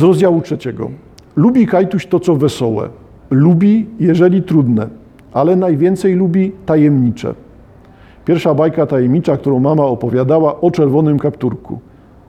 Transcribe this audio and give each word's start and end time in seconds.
z 0.00 0.02
rozdziału 0.02 0.40
trzeciego. 0.40 0.90
Lubi 1.36 1.66
Kajtuś 1.66 2.06
to, 2.06 2.20
co 2.20 2.36
wesołe. 2.36 2.88
Lubi, 3.30 3.86
jeżeli 4.00 4.42
trudne, 4.42 4.88
ale 5.32 5.56
najwięcej 5.56 6.14
lubi 6.14 6.52
tajemnicze. 6.66 7.34
Pierwsza 8.24 8.54
bajka 8.54 8.86
tajemnicza, 8.86 9.36
którą 9.36 9.60
mama 9.60 9.84
opowiadała 9.84 10.60
o 10.60 10.70
czerwonym 10.70 11.18
kapturku. 11.18 11.78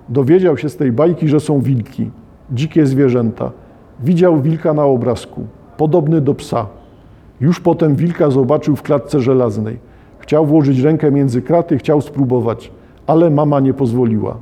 Dowiedział 0.10 0.58
się 0.58 0.70
z 0.70 0.78
tej 0.78 0.92
bajki, 0.92 1.28
że 1.28 1.40
są 1.40 1.62
wilki, 1.62 2.10
dzikie 2.52 2.86
zwierzęta. 2.86 3.52
Widział 4.00 4.42
wilka 4.42 4.74
na 4.74 4.86
obrazku, 4.86 5.42
podobny 5.78 6.22
do 6.22 6.34
psa. 6.34 6.68
Już 7.42 7.60
potem 7.60 7.96
wilka 7.96 8.32
zobaczył 8.32 8.76
w 8.76 8.82
klatce 8.82 9.20
żelaznej. 9.20 9.80
Chciał 10.20 10.46
włożyć 10.46 10.80
rękę 10.80 11.12
między 11.12 11.42
kraty, 11.42 11.78
chciał 11.78 12.02
spróbować, 12.02 12.72
ale 13.08 13.30
mama 13.30 13.60
nie 13.60 13.74
pozwoliła. 13.74 14.38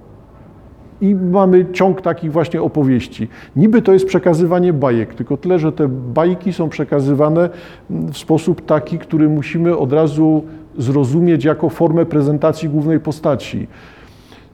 I 1.01 1.15
mamy 1.15 1.65
ciąg 1.71 2.01
takich 2.01 2.31
właśnie 2.31 2.61
opowieści. 2.61 3.27
Niby 3.55 3.81
to 3.81 3.93
jest 3.93 4.05
przekazywanie 4.05 4.73
bajek, 4.73 5.13
tylko 5.13 5.37
tyle, 5.37 5.59
że 5.59 5.71
te 5.71 5.87
bajki 5.87 6.53
są 6.53 6.69
przekazywane 6.69 7.49
w 7.89 8.17
sposób 8.17 8.65
taki, 8.65 8.99
który 8.99 9.29
musimy 9.29 9.77
od 9.77 9.93
razu 9.93 10.43
zrozumieć 10.77 11.43
jako 11.43 11.69
formę 11.69 12.05
prezentacji 12.05 12.69
głównej 12.69 12.99
postaci. 12.99 13.67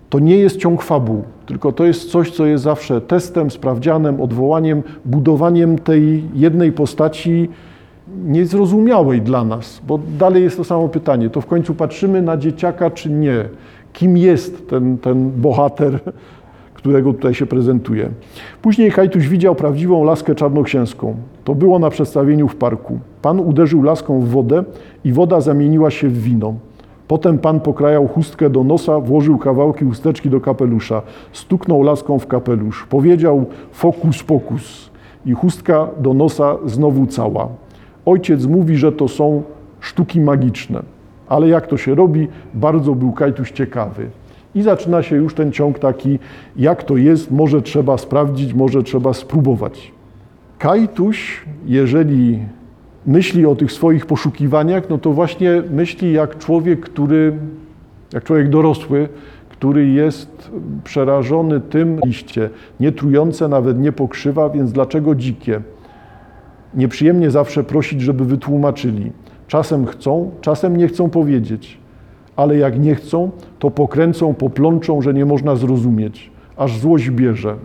To 0.09 0.19
nie 0.19 0.37
jest 0.37 0.57
ciąg 0.57 0.81
fabuł, 0.81 1.23
tylko 1.45 1.71
to 1.71 1.85
jest 1.85 2.11
coś, 2.11 2.31
co 2.31 2.45
jest 2.45 2.63
zawsze 2.63 3.01
testem, 3.01 3.51
sprawdzianem, 3.51 4.21
odwołaniem, 4.21 4.83
budowaniem 5.05 5.79
tej 5.79 6.23
jednej 6.33 6.71
postaci 6.71 7.49
niezrozumiałej 8.25 9.21
dla 9.21 9.43
nas, 9.43 9.81
bo 9.87 9.99
dalej 10.19 10.43
jest 10.43 10.57
to 10.57 10.63
samo 10.63 10.89
pytanie. 10.89 11.29
To 11.29 11.41
w 11.41 11.45
końcu 11.45 11.73
patrzymy 11.73 12.21
na 12.21 12.37
dzieciaka, 12.37 12.89
czy 12.89 13.09
nie? 13.09 13.45
Kim 13.95 14.17
jest 14.17 14.69
ten, 14.69 14.97
ten 14.97 15.31
bohater, 15.31 15.99
którego 16.73 17.13
tutaj 17.13 17.33
się 17.33 17.45
prezentuje? 17.45 18.09
Później 18.61 18.91
Kajtuś 18.91 19.27
widział 19.27 19.55
prawdziwą 19.55 20.03
laskę 20.03 20.35
czarnoksięską. 20.35 21.15
To 21.43 21.55
było 21.55 21.79
na 21.79 21.89
przedstawieniu 21.89 22.47
w 22.47 22.55
parku. 22.55 22.99
Pan 23.21 23.39
uderzył 23.39 23.83
laską 23.83 24.19
w 24.19 24.27
wodę 24.27 24.63
i 25.03 25.13
woda 25.13 25.41
zamieniła 25.41 25.91
się 25.91 26.07
w 26.07 26.21
wino. 26.21 26.53
Potem 27.07 27.37
pan 27.37 27.59
pokrajał 27.59 28.07
chustkę 28.07 28.49
do 28.49 28.63
nosa, 28.63 28.99
włożył 28.99 29.37
kawałki 29.37 29.85
chusteczki 29.85 30.29
do 30.29 30.41
kapelusza, 30.41 31.01
stuknął 31.31 31.81
laską 31.81 32.19
w 32.19 32.27
kapelusz, 32.27 32.87
powiedział 32.89 33.45
fokus 33.71 34.23
pokus 34.23 34.89
i 35.25 35.33
chustka 35.33 35.87
do 35.99 36.13
nosa 36.13 36.57
znowu 36.65 37.05
cała. 37.05 37.47
Ojciec 38.05 38.45
mówi, 38.45 38.77
że 38.77 38.91
to 38.91 39.07
są 39.07 39.43
sztuki 39.79 40.21
magiczne, 40.21 40.83
ale 41.27 41.47
jak 41.49 41.67
to 41.67 41.77
się 41.77 41.95
robi, 41.95 42.27
bardzo 42.53 42.95
był 42.95 43.11
Kajtuś 43.11 43.51
ciekawy. 43.51 44.09
I 44.55 44.61
zaczyna 44.61 45.03
się 45.03 45.15
już 45.15 45.33
ten 45.33 45.51
ciąg 45.51 45.79
taki, 45.79 46.19
jak 46.55 46.83
to 46.83 46.97
jest, 46.97 47.31
może 47.31 47.61
trzeba 47.61 47.97
sprawdzić, 47.97 48.53
może 48.53 48.83
trzeba 48.83 49.13
spróbować. 49.13 49.91
Kajtuś, 50.59 51.41
jeżeli 51.65 52.39
myśli 53.05 53.45
o 53.45 53.55
tych 53.55 53.71
swoich 53.71 54.05
poszukiwaniach, 54.05 54.89
no 54.89 54.97
to 54.97 55.11
właśnie 55.11 55.63
myśli 55.71 56.13
jak 56.13 56.37
człowiek, 56.37 56.79
który, 56.79 57.33
jak 58.13 58.23
człowiek 58.23 58.49
dorosły, 58.49 59.09
który 59.49 59.87
jest 59.87 60.51
przerażony 60.83 61.59
tym 61.59 61.99
liście, 62.05 62.49
nie 62.79 62.91
trujące, 62.91 63.47
nawet 63.47 63.79
nie 63.79 63.91
pokrzywa, 63.91 64.49
więc 64.49 64.71
dlaczego 64.71 65.15
dzikie? 65.15 65.61
Nieprzyjemnie 66.73 67.31
zawsze 67.31 67.63
prosić, 67.63 68.01
żeby 68.01 68.25
wytłumaczyli. 68.25 69.11
Czasem 69.47 69.85
chcą, 69.85 70.31
czasem 70.41 70.77
nie 70.77 70.87
chcą 70.87 71.09
powiedzieć, 71.09 71.77
ale 72.35 72.57
jak 72.57 72.79
nie 72.79 72.95
chcą, 72.95 73.31
to 73.59 73.71
pokręcą, 73.71 74.33
poplączą, 74.33 75.01
że 75.01 75.13
nie 75.13 75.25
można 75.25 75.55
zrozumieć, 75.55 76.31
aż 76.57 76.77
złość 76.77 77.09
bierze. 77.09 77.55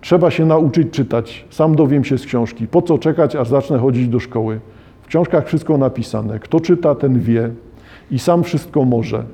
Trzeba 0.00 0.30
się 0.30 0.46
nauczyć 0.46 0.90
czytać. 0.90 1.44
Sam 1.50 1.76
dowiem 1.76 2.04
się 2.04 2.18
z 2.18 2.26
książki. 2.26 2.66
Po 2.66 2.82
co 2.82 2.98
czekać, 2.98 3.36
aż 3.36 3.48
zacznę 3.48 3.78
chodzić 3.78 4.08
do 4.08 4.20
szkoły? 4.20 4.60
W 5.02 5.06
książkach 5.06 5.46
wszystko 5.46 5.78
napisane. 5.78 6.38
Kto 6.38 6.60
czyta, 6.60 6.94
ten 6.94 7.20
wie 7.20 7.50
i 8.10 8.18
sam 8.18 8.44
wszystko 8.44 8.84
może. 8.84 9.24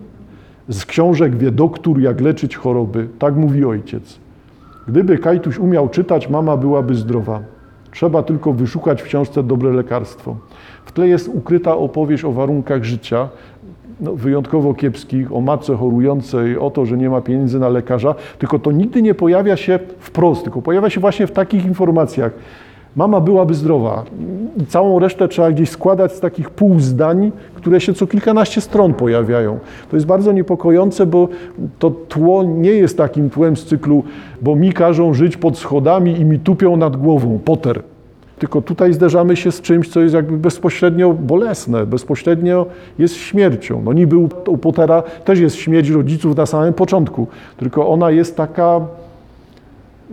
Z 0.68 0.86
książek 0.86 1.36
wie 1.36 1.50
doktór, 1.50 2.00
jak 2.00 2.20
leczyć 2.20 2.56
choroby. 2.56 3.08
Tak 3.18 3.36
mówi 3.36 3.64
ojciec. 3.64 4.18
Gdyby 4.88 5.18
Kajtuś 5.18 5.58
umiał 5.58 5.88
czytać, 5.88 6.28
mama 6.28 6.56
byłaby 6.56 6.94
zdrowa. 6.94 7.40
Trzeba 7.94 8.22
tylko 8.22 8.52
wyszukać 8.52 9.02
w 9.02 9.04
książce 9.04 9.42
dobre 9.42 9.70
lekarstwo. 9.70 10.36
W 10.84 10.92
tle 10.92 11.08
jest 11.08 11.28
ukryta 11.28 11.76
opowieść 11.76 12.24
o 12.24 12.32
warunkach 12.32 12.84
życia, 12.84 13.28
no, 14.00 14.14
wyjątkowo 14.14 14.74
kiepskich, 14.74 15.32
o 15.32 15.40
matce 15.40 15.76
chorującej, 15.76 16.58
o 16.58 16.70
to, 16.70 16.86
że 16.86 16.96
nie 16.96 17.10
ma 17.10 17.20
pieniędzy 17.20 17.58
na 17.58 17.68
lekarza, 17.68 18.14
tylko 18.38 18.58
to 18.58 18.72
nigdy 18.72 19.02
nie 19.02 19.14
pojawia 19.14 19.56
się 19.56 19.78
wprost, 19.98 20.42
tylko 20.42 20.62
pojawia 20.62 20.90
się 20.90 21.00
właśnie 21.00 21.26
w 21.26 21.32
takich 21.32 21.64
informacjach. 21.64 22.32
Mama 22.96 23.20
byłaby 23.20 23.54
zdrowa 23.54 24.04
i 24.62 24.66
całą 24.66 24.98
resztę 24.98 25.28
trzeba 25.28 25.50
gdzieś 25.50 25.70
składać 25.70 26.12
z 26.12 26.20
takich 26.20 26.50
półzdań, 26.50 27.32
które 27.54 27.80
się 27.80 27.94
co 27.94 28.06
kilkanaście 28.06 28.60
stron 28.60 28.94
pojawiają. 28.94 29.58
To 29.90 29.96
jest 29.96 30.06
bardzo 30.06 30.32
niepokojące, 30.32 31.06
bo 31.06 31.28
to 31.78 31.90
tło 31.90 32.44
nie 32.44 32.70
jest 32.70 32.98
takim 32.98 33.30
tłem 33.30 33.56
z 33.56 33.64
cyklu, 33.64 34.04
bo 34.42 34.56
mi 34.56 34.72
każą 34.72 35.14
żyć 35.14 35.36
pod 35.36 35.58
schodami 35.58 36.20
i 36.20 36.24
mi 36.24 36.38
tupią 36.38 36.76
nad 36.76 36.96
głową, 36.96 37.38
Potter. 37.44 37.82
Tylko 38.38 38.62
tutaj 38.62 38.92
zderzamy 38.92 39.36
się 39.36 39.52
z 39.52 39.60
czymś, 39.60 39.88
co 39.88 40.00
jest 40.00 40.14
jakby 40.14 40.38
bezpośrednio 40.38 41.12
bolesne, 41.12 41.86
bezpośrednio 41.86 42.66
jest 42.98 43.14
śmiercią. 43.14 43.82
No 43.84 43.92
niby 43.92 44.16
u, 44.16 44.28
u 44.46 44.58
Pottera 44.58 45.02
też 45.02 45.38
jest 45.38 45.56
śmierć 45.56 45.88
rodziców 45.88 46.36
na 46.36 46.46
samym 46.46 46.74
początku, 46.74 47.26
tylko 47.56 47.88
ona 47.88 48.10
jest 48.10 48.36
taka 48.36 48.80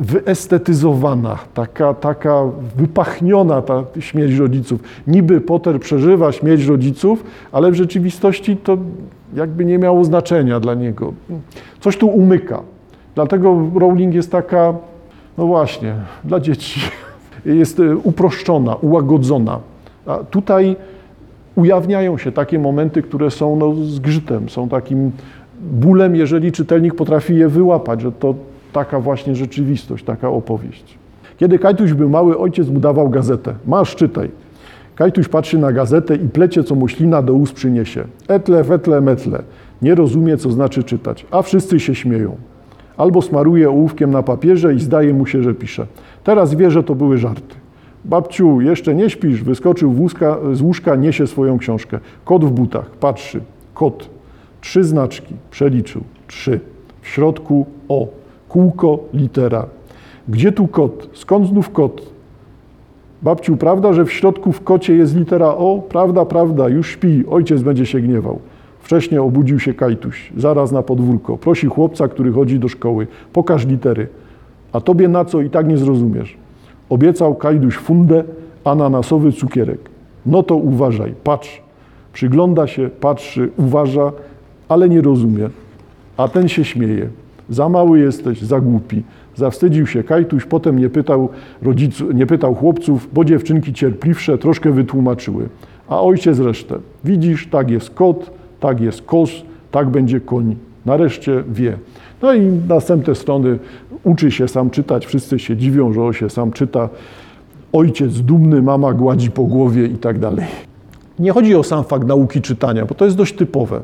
wyestetyzowana, 0.02 1.38
taka, 1.54 1.94
taka 1.94 2.44
wypachniona 2.76 3.62
ta 3.62 3.84
śmierć 4.00 4.36
rodziców. 4.36 4.82
Niby 5.08 5.42
Potter 5.42 5.80
przeżywa 5.80 6.32
śmierć 6.32 6.66
rodziców, 6.66 7.24
ale 7.52 7.72
w 7.72 7.76
rzeczywistości 7.76 8.58
to 8.58 8.78
jakby 9.36 9.66
nie 9.66 9.78
miało 9.78 10.06
znaczenia 10.06 10.60
dla 10.60 10.74
niego. 10.74 11.14
Coś 11.80 11.98
tu 11.98 12.08
umyka. 12.08 12.62
Dlatego 13.16 13.70
Rowling 13.76 14.14
jest 14.14 14.32
taka, 14.32 14.74
no 15.38 15.46
właśnie, 15.48 15.96
dla 16.24 16.40
dzieci 16.40 16.82
jest 17.46 17.80
e, 17.80 17.96
uproszczona, 17.96 18.76
ułagodzona. 18.76 19.60
A 20.06 20.18
tutaj 20.18 20.76
ujawniają 21.56 22.18
się 22.18 22.32
takie 22.32 22.60
momenty, 22.60 23.02
które 23.02 23.32
są 23.32 23.56
no, 23.56 23.74
zgrzytem, 23.76 24.50
są 24.50 24.70
takim 24.70 25.12
bólem, 25.62 26.16
jeżeli 26.16 26.52
czytelnik 26.52 26.96
potrafi 26.96 27.36
je 27.36 27.50
wyłapać, 27.50 28.02
że 28.02 28.12
to 28.12 28.36
taka 28.74 29.00
właśnie 29.00 29.36
rzeczywistość, 29.36 30.04
taka 30.04 30.30
opowieść. 30.30 30.98
Kiedy 31.38 31.60
Kajtuś 31.60 31.94
był 31.94 32.10
mały, 32.10 32.38
ojciec 32.38 32.68
mu 32.68 32.80
dawał 32.80 33.10
gazetę. 33.10 33.54
Masz, 33.68 33.96
czytaj. 33.96 34.32
Kajtuś 34.96 35.28
patrzy 35.28 35.58
na 35.58 35.72
gazetę 35.72 36.16
i 36.16 36.30
plecie, 36.30 36.64
co 36.64 36.76
muślina 36.76 37.22
do 37.22 37.34
ust 37.34 37.54
przyniesie. 37.54 38.04
Etle, 38.28 38.64
wetle, 38.64 39.02
metle. 39.02 39.44
Nie 39.82 39.96
rozumie, 39.96 40.38
co 40.38 40.52
znaczy 40.52 40.84
czytać, 40.84 41.26
a 41.32 41.42
wszyscy 41.42 41.80
się 41.80 41.96
śmieją. 41.96 42.36
Albo 42.98 43.22
smaruje 43.22 43.70
ołówkiem 43.70 44.12
na 44.12 44.24
papierze 44.24 44.74
i 44.74 44.80
zdaje 44.80 45.14
mu 45.14 45.26
się, 45.26 45.44
że 45.44 45.54
pisze. 45.54 45.86
Teraz 46.24 46.56
wie, 46.56 46.72
że 46.72 46.84
to 46.84 46.96
były 46.96 47.18
żarty. 47.18 47.56
Babciu, 48.06 48.62
jeszcze 48.62 48.96
nie 48.96 49.10
śpisz, 49.10 49.44
wyskoczył 49.44 49.92
wózka, 49.92 50.38
z 50.54 50.62
łóżka, 50.62 50.96
niesie 50.96 51.28
swoją 51.28 51.58
książkę. 51.58 52.00
Kot 52.26 52.46
w 52.46 52.52
butach, 52.52 52.90
patrzy. 52.90 53.42
Kot. 53.74 54.10
Trzy 54.62 54.84
znaczki, 54.84 55.36
przeliczył. 55.52 56.02
Trzy. 56.28 56.60
W 57.02 57.08
środku 57.08 57.66
O. 57.90 58.21
Kółko, 58.52 59.00
litera. 59.14 59.66
Gdzie 60.28 60.52
tu 60.52 60.68
kot? 60.68 61.10
Skąd 61.14 61.48
znów 61.48 61.70
kot? 61.70 62.02
Babciu, 63.22 63.58
prawda, 63.58 63.94
że 63.94 64.06
w 64.06 64.12
środku 64.12 64.52
w 64.52 64.62
kocie 64.62 64.96
jest 64.96 65.16
litera 65.16 65.48
O? 65.48 65.82
Prawda, 65.90 66.26
prawda, 66.26 66.70
już 66.70 66.90
śpi, 66.90 67.24
ojciec 67.30 67.62
będzie 67.62 67.86
się 67.86 68.00
gniewał. 68.00 68.40
Wcześniej 68.80 69.20
obudził 69.20 69.60
się 69.60 69.74
Kajtuś, 69.74 70.32
zaraz 70.38 70.72
na 70.72 70.82
podwórko. 70.82 71.38
Prosi 71.38 71.68
chłopca, 71.68 72.08
który 72.08 72.32
chodzi 72.32 72.60
do 72.60 72.68
szkoły. 72.68 73.08
Pokaż 73.34 73.66
litery. 73.66 74.08
A 74.74 74.82
tobie 74.82 75.08
na 75.08 75.26
co 75.26 75.42
i 75.42 75.50
tak 75.50 75.68
nie 75.68 75.78
zrozumiesz. 75.78 76.38
Obiecał 76.90 77.36
Kajduś 77.36 77.76
fundę, 77.76 78.24
ananasowy 78.64 79.32
cukierek. 79.32 79.80
No 80.26 80.44
to 80.44 80.56
uważaj, 80.56 81.14
patrz. 81.24 81.62
Przygląda 82.14 82.68
się, 82.68 82.90
patrzy, 83.00 83.50
uważa, 83.58 84.12
ale 84.70 84.90
nie 84.90 85.02
rozumie. 85.02 85.50
A 86.18 86.28
ten 86.28 86.48
się 86.48 86.66
śmieje. 86.66 87.21
Za 87.52 87.70
mały 87.70 88.00
jesteś, 88.00 88.42
za 88.42 88.60
głupi. 88.60 89.04
Zawstydził 89.36 89.88
się 89.88 90.04
Kajtuś, 90.04 90.46
potem 90.46 90.80
nie 90.80 90.90
pytał, 90.90 91.30
rodziców, 91.62 92.14
nie 92.14 92.26
pytał 92.26 92.56
chłopców, 92.56 93.10
bo 93.14 93.26
dziewczynki 93.26 93.74
cierpliwsze 93.74 94.38
troszkę 94.38 94.72
wytłumaczyły. 94.72 95.50
A 95.88 96.02
ojciec 96.02 96.40
resztę. 96.40 96.76
Widzisz, 97.04 97.48
tak 97.48 97.70
jest 97.70 97.90
kot, 97.90 98.32
tak 98.60 98.82
jest 98.82 99.02
kos, 99.02 99.30
tak 99.72 99.90
będzie 99.90 100.20
koń. 100.20 100.56
Nareszcie 100.86 101.44
wie. 101.54 101.78
No 102.22 102.34
i 102.34 102.42
następne 102.70 103.16
strony 103.16 103.60
uczy 104.04 104.32
się 104.32 104.48
sam 104.48 104.70
czytać, 104.70 105.06
wszyscy 105.06 105.40
się 105.40 105.58
dziwią, 105.58 105.94
że 105.94 106.04
on 106.04 106.14
się 106.14 106.30
sam 106.30 106.52
czyta. 106.52 106.90
Ojciec 107.74 108.22
dumny, 108.22 108.62
mama 108.62 108.94
gładzi 108.94 109.32
po 109.32 109.44
głowie 109.44 109.86
i 109.86 109.96
tak 109.96 110.20
dalej. 110.20 110.46
Nie 111.20 111.32
chodzi 111.32 111.56
o 111.56 111.64
sam 111.64 111.84
fakt 111.84 112.08
nauki 112.08 112.42
czytania, 112.42 112.86
bo 112.86 112.96
to 112.96 113.06
jest 113.06 113.18
dość 113.18 113.36
typowe. 113.36 113.82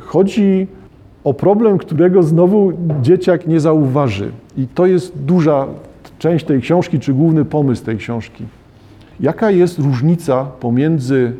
Chodzi 0.00 0.66
o 1.24 1.34
problem, 1.34 1.78
którego 1.78 2.22
znowu 2.22 2.72
dzieciak 3.02 3.46
nie 3.46 3.60
zauważy. 3.60 4.30
I 4.56 4.66
to 4.66 4.86
jest 4.86 5.18
duża 5.18 5.66
część 6.18 6.44
tej 6.44 6.60
książki, 6.60 7.00
czy 7.00 7.14
główny 7.14 7.44
pomysł 7.44 7.84
tej 7.84 7.96
książki. 7.96 8.44
Jaka 9.20 9.50
jest 9.50 9.78
różnica 9.78 10.44
pomiędzy 10.44 11.32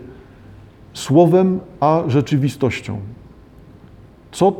słowem 0.92 1.60
a 1.80 2.02
rzeczywistością? 2.08 2.98
Co 4.32 4.56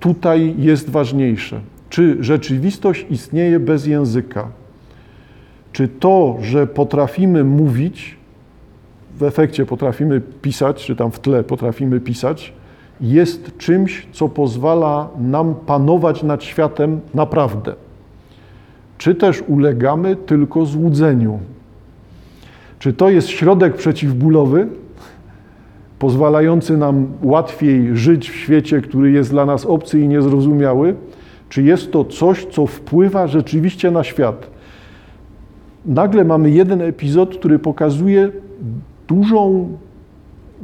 tutaj 0.00 0.54
jest 0.58 0.90
ważniejsze? 0.90 1.60
Czy 1.90 2.16
rzeczywistość 2.20 3.06
istnieje 3.10 3.60
bez 3.60 3.86
języka? 3.86 4.48
Czy 5.72 5.88
to, 5.88 6.36
że 6.40 6.66
potrafimy 6.66 7.44
mówić, 7.44 8.16
w 9.18 9.22
efekcie 9.22 9.66
potrafimy 9.66 10.20
pisać, 10.20 10.84
czy 10.84 10.96
tam 10.96 11.10
w 11.10 11.20
tle 11.20 11.44
potrafimy 11.44 12.00
pisać, 12.00 12.52
jest 13.00 13.58
czymś, 13.58 14.06
co 14.12 14.28
pozwala 14.28 15.08
nam 15.18 15.54
panować 15.54 16.22
nad 16.22 16.44
światem 16.44 17.00
naprawdę? 17.14 17.74
Czy 18.98 19.14
też 19.14 19.42
ulegamy 19.48 20.16
tylko 20.16 20.66
złudzeniu? 20.66 21.38
Czy 22.78 22.92
to 22.92 23.10
jest 23.10 23.28
środek 23.28 23.74
przeciwbólowy, 23.74 24.68
pozwalający 25.98 26.76
nam 26.76 27.06
łatwiej 27.22 27.96
żyć 27.96 28.30
w 28.30 28.36
świecie, 28.36 28.80
który 28.80 29.10
jest 29.10 29.30
dla 29.30 29.46
nas 29.46 29.66
obcy 29.66 30.00
i 30.00 30.08
niezrozumiały? 30.08 30.94
Czy 31.48 31.62
jest 31.62 31.92
to 31.92 32.04
coś, 32.04 32.44
co 32.44 32.66
wpływa 32.66 33.26
rzeczywiście 33.26 33.90
na 33.90 34.04
świat? 34.04 34.50
Nagle 35.86 36.24
mamy 36.24 36.50
jeden 36.50 36.80
epizod, 36.82 37.38
który 37.38 37.58
pokazuje 37.58 38.30
dużą 39.08 39.68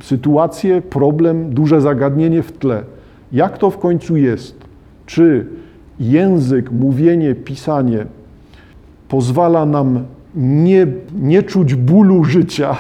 sytuację, 0.02 0.82
problem, 0.82 1.54
duże 1.54 1.80
zagadnienie 1.80 2.42
w 2.42 2.52
tle. 2.52 2.82
Jak 3.32 3.58
to 3.58 3.70
w 3.70 3.78
końcu 3.78 4.16
jest? 4.16 4.64
Czy 5.06 5.46
język, 6.00 6.70
mówienie, 6.72 7.34
pisanie 7.34 8.06
pozwala 9.08 9.66
nam 9.66 10.04
nie, 10.36 10.86
nie 11.20 11.42
czuć 11.42 11.74
bólu 11.74 12.24
życia, 12.24 12.76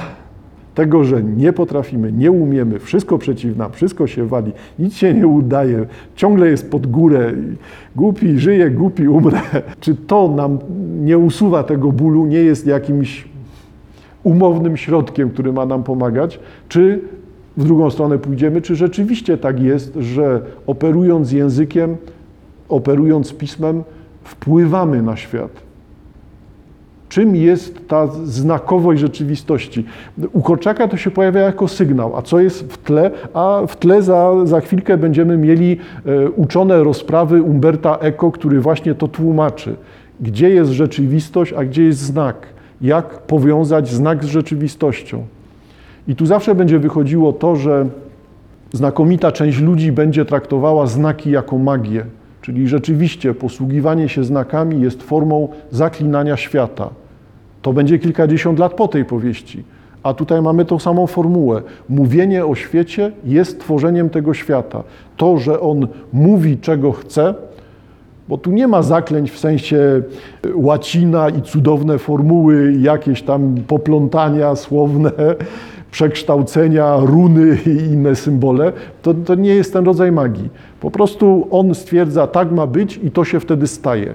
tego, 0.74 1.04
że 1.04 1.22
nie 1.22 1.52
potrafimy, 1.52 2.12
nie 2.12 2.30
umiemy, 2.30 2.78
wszystko 2.78 3.18
przeciw 3.18 3.56
nam, 3.56 3.72
wszystko 3.72 4.06
się 4.06 4.26
wali, 4.26 4.52
nic 4.78 4.94
się 4.94 5.14
nie 5.14 5.26
udaje, 5.26 5.86
ciągle 6.16 6.48
jest 6.48 6.70
pod 6.70 6.86
górę, 6.86 7.32
głupi 7.96 8.38
żyje, 8.38 8.70
głupi 8.70 9.08
umrę. 9.08 9.40
Czy 9.80 9.94
to 9.94 10.28
nam 10.28 10.58
nie 11.00 11.18
usuwa 11.18 11.62
tego 11.62 11.92
bólu, 11.92 12.26
nie 12.26 12.38
jest 12.38 12.66
jakimś 12.66 13.31
umownym 14.22 14.76
środkiem, 14.76 15.30
który 15.30 15.52
ma 15.52 15.66
nam 15.66 15.82
pomagać, 15.82 16.40
czy 16.68 17.00
w 17.56 17.64
drugą 17.64 17.90
stronę 17.90 18.18
pójdziemy, 18.18 18.62
czy 18.62 18.76
rzeczywiście 18.76 19.38
tak 19.38 19.60
jest, 19.60 19.94
że 19.94 20.40
operując 20.66 21.32
językiem, 21.32 21.96
operując 22.68 23.32
pismem, 23.32 23.82
wpływamy 24.24 25.02
na 25.02 25.16
świat. 25.16 25.50
Czym 27.08 27.36
jest 27.36 27.88
ta 27.88 28.06
znakowość 28.06 29.00
rzeczywistości? 29.00 29.84
U 30.32 30.42
Korczaka 30.42 30.88
to 30.88 30.96
się 30.96 31.10
pojawia 31.10 31.40
jako 31.40 31.68
sygnał, 31.68 32.16
a 32.16 32.22
co 32.22 32.40
jest 32.40 32.72
w 32.72 32.78
tle? 32.78 33.10
A 33.34 33.62
w 33.68 33.76
tle 33.76 34.02
za, 34.02 34.32
za 34.44 34.60
chwilkę 34.60 34.98
będziemy 34.98 35.36
mieli 35.36 35.76
e, 36.06 36.30
uczone 36.30 36.84
rozprawy 36.84 37.42
Umberta 37.42 37.96
Eco, 37.96 38.30
który 38.30 38.60
właśnie 38.60 38.94
to 38.94 39.08
tłumaczy. 39.08 39.76
Gdzie 40.20 40.50
jest 40.50 40.70
rzeczywistość, 40.70 41.52
a 41.52 41.64
gdzie 41.64 41.84
jest 41.84 41.98
znak? 41.98 42.46
Jak 42.82 43.18
powiązać 43.18 43.88
znak 43.88 44.24
z 44.24 44.26
rzeczywistością? 44.26 45.24
I 46.08 46.16
tu 46.16 46.26
zawsze 46.26 46.54
będzie 46.54 46.78
wychodziło 46.78 47.32
to, 47.32 47.56
że 47.56 47.86
znakomita 48.72 49.32
część 49.32 49.60
ludzi 49.60 49.92
będzie 49.92 50.24
traktowała 50.24 50.86
znaki 50.86 51.30
jako 51.30 51.58
magię. 51.58 52.04
Czyli 52.40 52.68
rzeczywiście 52.68 53.34
posługiwanie 53.34 54.08
się 54.08 54.24
znakami 54.24 54.80
jest 54.80 55.02
formą 55.02 55.48
zaklinania 55.70 56.36
świata. 56.36 56.90
To 57.62 57.72
będzie 57.72 57.98
kilkadziesiąt 57.98 58.58
lat 58.58 58.74
po 58.74 58.88
tej 58.88 59.04
powieści. 59.04 59.64
A 60.02 60.14
tutaj 60.14 60.42
mamy 60.42 60.64
tą 60.64 60.78
samą 60.78 61.06
formułę. 61.06 61.62
Mówienie 61.88 62.46
o 62.46 62.54
świecie 62.54 63.12
jest 63.24 63.60
tworzeniem 63.60 64.10
tego 64.10 64.34
świata. 64.34 64.82
To, 65.16 65.38
że 65.38 65.60
on 65.60 65.88
mówi, 66.12 66.58
czego 66.58 66.92
chce, 66.92 67.34
bo 68.32 68.38
tu 68.38 68.52
nie 68.52 68.68
ma 68.68 68.82
zaklęć 68.82 69.30
w 69.30 69.38
sensie 69.38 70.02
łacina 70.54 71.28
i 71.28 71.42
cudowne 71.42 71.98
formuły, 71.98 72.74
jakieś 72.80 73.22
tam 73.22 73.54
poplątania 73.66 74.56
słowne, 74.56 75.10
przekształcenia, 75.90 76.96
runy 76.96 77.58
i 77.66 77.70
inne 77.70 78.16
symbole. 78.16 78.72
To, 79.02 79.14
to 79.14 79.34
nie 79.34 79.54
jest 79.54 79.72
ten 79.72 79.84
rodzaj 79.84 80.12
magii. 80.12 80.48
Po 80.80 80.90
prostu 80.90 81.48
on 81.50 81.74
stwierdza, 81.74 82.26
tak 82.26 82.52
ma 82.52 82.66
być 82.66 83.00
i 83.02 83.10
to 83.10 83.24
się 83.24 83.40
wtedy 83.40 83.66
staje. 83.66 84.14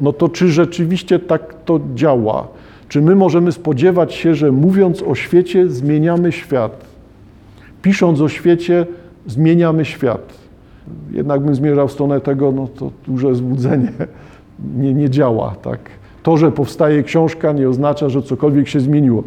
No 0.00 0.12
to 0.12 0.28
czy 0.28 0.48
rzeczywiście 0.48 1.18
tak 1.18 1.54
to 1.64 1.80
działa? 1.94 2.48
Czy 2.88 3.00
my 3.02 3.16
możemy 3.16 3.52
spodziewać 3.52 4.14
się, 4.14 4.34
że 4.34 4.52
mówiąc 4.52 5.02
o 5.02 5.14
świecie, 5.14 5.68
zmieniamy 5.68 6.32
świat? 6.32 6.84
Pisząc 7.82 8.20
o 8.20 8.28
świecie, 8.28 8.86
zmieniamy 9.26 9.84
świat. 9.84 10.45
Jednak 11.10 11.40
bym 11.40 11.54
zmierzał 11.54 11.88
w 11.88 11.92
stronę 11.92 12.20
tego, 12.20 12.52
no 12.52 12.68
to 12.68 12.90
duże 13.06 13.34
złudzenie 13.34 13.92
nie, 14.76 14.94
nie 14.94 15.10
działa. 15.10 15.54
Tak? 15.62 15.80
To, 16.22 16.36
że 16.36 16.52
powstaje 16.52 17.02
książka, 17.02 17.52
nie 17.52 17.68
oznacza, 17.68 18.08
że 18.08 18.22
cokolwiek 18.22 18.68
się 18.68 18.80
zmieniło. 18.80 19.22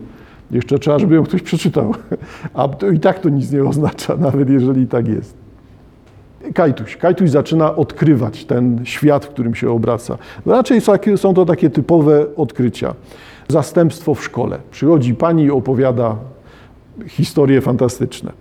Jeszcze 0.52 0.80
trzeba, 0.80 1.00
żeby 1.00 1.16
ją 1.16 1.24
ktoś 1.24 1.42
przeczytał. 1.42 1.94
A 2.54 2.68
to 2.68 2.90
i 2.90 3.00
tak 3.00 3.20
to 3.20 3.30
nic 3.30 3.52
nie 3.52 3.64
oznacza, 3.64 4.18
nawet 4.28 4.50
jeżeli 4.50 4.88
tak 4.88 5.08
jest. 5.08 5.38
Kajtuś. 6.54 6.98
Kajtuś 6.98 7.30
zaczyna 7.30 7.76
odkrywać 7.76 8.46
ten 8.46 8.80
świat, 8.84 9.26
w 9.26 9.30
którym 9.30 9.56
się 9.56 9.72
obraca. 9.72 10.18
Raczej 10.46 10.82
są 11.16 11.34
to 11.34 11.46
takie 11.46 11.70
typowe 11.70 12.36
odkrycia 12.36 12.94
zastępstwo 13.48 14.16
w 14.16 14.24
szkole. 14.24 14.58
Przychodzi 14.72 15.16
pani 15.16 15.44
i 15.44 15.52
opowiada 15.52 16.16
historie 17.08 17.62
fantastyczne. 17.62 18.32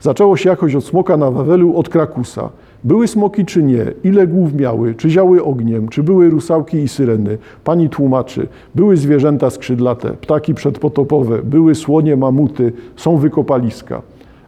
Zaczęło 0.00 0.36
się 0.36 0.50
jakoś 0.50 0.74
od 0.74 0.84
smoka 0.84 1.16
na 1.16 1.30
Wawelu, 1.30 1.76
od 1.76 1.88
Krakusa. 1.88 2.48
Były 2.84 3.08
smoki 3.08 3.44
czy 3.44 3.62
nie? 3.62 3.84
Ile 4.04 4.26
głów 4.26 4.54
miały? 4.54 4.94
Czy 4.94 5.10
ziały 5.10 5.44
ogniem? 5.44 5.88
Czy 5.88 6.02
były 6.02 6.30
rusałki 6.30 6.78
i 6.78 6.88
syreny? 6.88 7.38
Pani 7.64 7.88
tłumaczy. 7.88 8.48
Były 8.74 8.96
zwierzęta 8.96 9.50
skrzydlate, 9.50 10.10
ptaki 10.10 10.54
przedpotopowe, 10.54 11.42
były 11.42 11.74
słonie, 11.74 12.16
mamuty, 12.16 12.72
są 12.96 13.16
wykopaliska. 13.16 14.02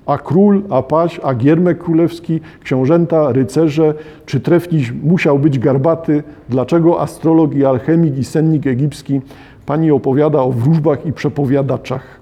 A 0.07 0.19
król, 0.19 0.63
a 0.71 0.83
paź, 0.83 1.21
a 1.23 1.35
giermek 1.35 1.79
królewski, 1.79 2.41
książęta, 2.65 3.33
rycerze, 3.33 3.95
czy 4.27 4.41
trefniś 4.41 4.93
musiał 5.03 5.39
być 5.39 5.59
garbaty? 5.59 6.23
Dlaczego 6.49 7.01
astrolog 7.01 7.55
i 7.55 7.65
alchemik 7.65 8.19
i 8.19 8.25
sennik 8.25 8.67
egipski 8.67 9.21
Pani 9.69 9.91
opowiada 9.91 10.43
o 10.43 10.52
wróżbach 10.52 11.07
i 11.07 11.12
przepowiadaczach. 11.12 12.18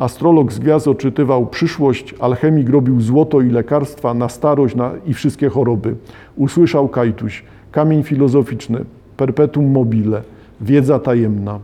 Astrolog 0.00 0.52
z 0.52 0.58
gwiazd 0.58 0.88
oczytywał 0.88 1.46
przyszłość, 1.46 2.14
alchemik 2.20 2.68
robił 2.68 3.00
złoto 3.00 3.40
i 3.40 3.50
lekarstwa 3.50 4.14
na 4.14 4.28
starość 4.28 4.74
na, 4.74 4.92
i 5.06 5.14
wszystkie 5.14 5.48
choroby. 5.48 5.94
Usłyszał 6.36 6.88
Kajtuś, 6.88 7.44
kamień 7.72 8.02
filozoficzny, 8.02 8.84
perpetuum 9.16 9.70
mobile, 9.70 10.22
wiedza 10.60 10.98
tajemna. 10.98 11.58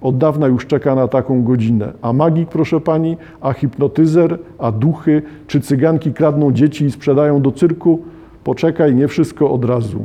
Od 0.00 0.18
dawna 0.18 0.46
już 0.46 0.66
czeka 0.66 0.94
na 0.94 1.08
taką 1.08 1.42
godzinę. 1.42 1.92
A 2.02 2.12
magik, 2.12 2.48
proszę 2.48 2.80
pani, 2.80 3.16
a 3.40 3.52
hipnotyzer, 3.52 4.38
a 4.58 4.72
duchy, 4.72 5.22
czy 5.46 5.60
cyganki 5.60 6.12
kradną 6.12 6.52
dzieci 6.52 6.84
i 6.84 6.90
sprzedają 6.90 7.42
do 7.42 7.52
cyrku? 7.52 8.02
Poczekaj, 8.44 8.94
nie 8.94 9.08
wszystko 9.08 9.50
od 9.50 9.64
razu. 9.64 10.04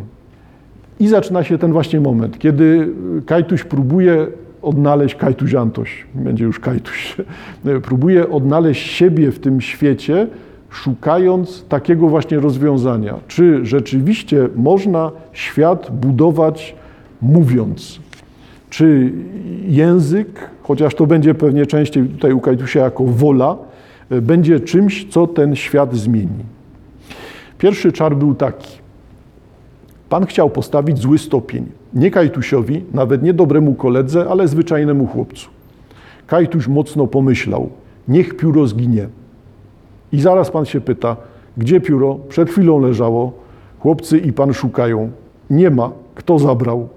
I 1.00 1.08
zaczyna 1.08 1.44
się 1.44 1.58
ten 1.58 1.72
właśnie 1.72 2.00
moment, 2.00 2.40
kiedy 2.40 2.90
Kajtuś 3.26 3.64
próbuje 3.64 4.28
odnaleźć 4.64 5.16
Kajtuś 5.16 5.56
Antoś, 5.56 6.06
będzie 6.16 6.46
już 6.46 6.60
Kajtuś, 6.60 7.16
próbuje 7.84 8.30
odnaleźć 8.30 8.92
siebie 8.92 9.32
w 9.32 9.40
tym 9.40 9.62
świecie, 9.62 10.28
szukając 10.70 11.66
takiego 11.66 12.08
właśnie 12.08 12.40
rozwiązania. 12.40 13.16
Czy 13.28 13.66
rzeczywiście 13.66 14.50
można 14.56 15.12
świat 15.34 15.92
budować 15.92 16.76
mówiąc? 17.22 18.00
Czy 18.70 19.12
język, 19.68 20.50
chociaż 20.64 20.96
to 20.96 21.08
będzie 21.08 21.34
pewnie 21.34 21.66
częściej 21.66 22.06
tutaj 22.06 22.34
u 22.34 22.40
Kajtusia 22.40 22.80
jako 22.80 23.04
wola, 23.04 23.58
będzie 24.10 24.60
czymś, 24.60 25.08
co 25.10 25.28
ten 25.28 25.56
świat 25.56 25.96
zmieni? 25.96 26.44
Pierwszy 27.58 27.92
czar 27.92 28.16
był 28.16 28.36
taki. 28.36 28.83
Pan 30.14 30.26
chciał 30.26 30.50
postawić 30.50 30.98
zły 30.98 31.18
stopień. 31.18 31.66
Nie 31.94 32.12
Kajtusiowi, 32.12 32.86
nawet 32.94 33.24
nie 33.24 33.34
dobremu 33.34 33.74
koledze, 33.74 34.26
ale 34.30 34.48
zwyczajnemu 34.48 35.08
chłopcu. 35.08 35.50
Kajtuś 36.28 36.68
mocno 36.68 37.08
pomyślał, 37.08 37.70
niech 38.08 38.38
pióro 38.38 38.68
zginie. 38.68 39.08
I 40.12 40.22
zaraz 40.22 40.52
pan 40.52 40.66
się 40.66 40.82
pyta, 40.82 41.16
gdzie 41.58 41.82
pióro? 41.82 42.20
Przed 42.30 42.50
chwilą 42.50 42.80
leżało. 42.80 43.34
Chłopcy 43.80 44.18
i 44.18 44.34
pan 44.34 44.54
szukają. 44.54 45.12
Nie 45.50 45.70
ma. 45.70 45.92
Kto 46.16 46.40
zabrał? 46.40 46.88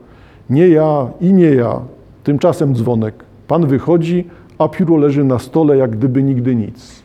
Nie 0.51 0.69
ja 0.69 1.09
i 1.21 1.33
nie 1.33 1.51
ja. 1.51 1.81
Tymczasem 2.25 2.75
dzwonek. 2.75 3.25
Pan 3.49 3.67
wychodzi, 3.67 4.25
a 4.59 4.69
pióro 4.69 4.97
leży 4.97 5.25
na 5.25 5.39
stole, 5.39 5.77
jak 5.77 5.91
gdyby 5.91 6.23
nigdy 6.23 6.57
nic. 6.57 7.03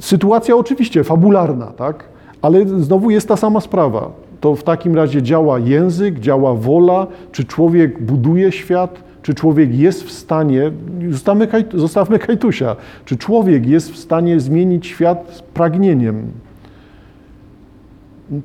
Sytuacja 0.00 0.56
oczywiście 0.56 1.04
fabularna, 1.04 1.66
tak? 1.66 2.04
Ale 2.42 2.66
znowu 2.66 3.10
jest 3.10 3.28
ta 3.28 3.36
sama 3.36 3.60
sprawa. 3.60 4.29
To 4.40 4.56
w 4.56 4.62
takim 4.62 4.94
razie 4.94 5.22
działa 5.22 5.58
język, 5.58 6.20
działa 6.20 6.54
wola, 6.54 7.06
czy 7.32 7.44
człowiek 7.44 8.02
buduje 8.02 8.52
świat, 8.52 9.04
czy 9.22 9.34
człowiek 9.34 9.74
jest 9.74 10.02
w 10.02 10.10
stanie, 10.10 10.70
zostawmy, 11.10 11.48
zostawmy 11.74 12.18
Kajtusia, 12.18 12.76
czy 13.04 13.16
człowiek 13.16 13.66
jest 13.66 13.92
w 13.92 13.96
stanie 13.96 14.40
zmienić 14.40 14.86
świat 14.86 15.42
pragnieniem. 15.54 16.26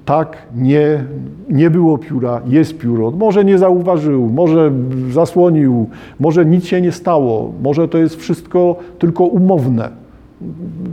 Tak, 0.05 0.37
nie, 0.55 1.03
nie 1.49 1.69
było 1.69 1.97
pióra, 1.97 2.41
jest 2.47 2.77
pióro. 2.77 3.11
Może 3.11 3.45
nie 3.45 3.57
zauważył, 3.57 4.29
może 4.29 4.71
zasłonił, 5.09 5.89
może 6.19 6.45
nic 6.45 6.65
się 6.65 6.81
nie 6.81 6.91
stało, 6.91 7.53
może 7.63 7.87
to 7.87 7.97
jest 7.97 8.15
wszystko 8.15 8.75
tylko 8.99 9.23
umowne. 9.23 10.04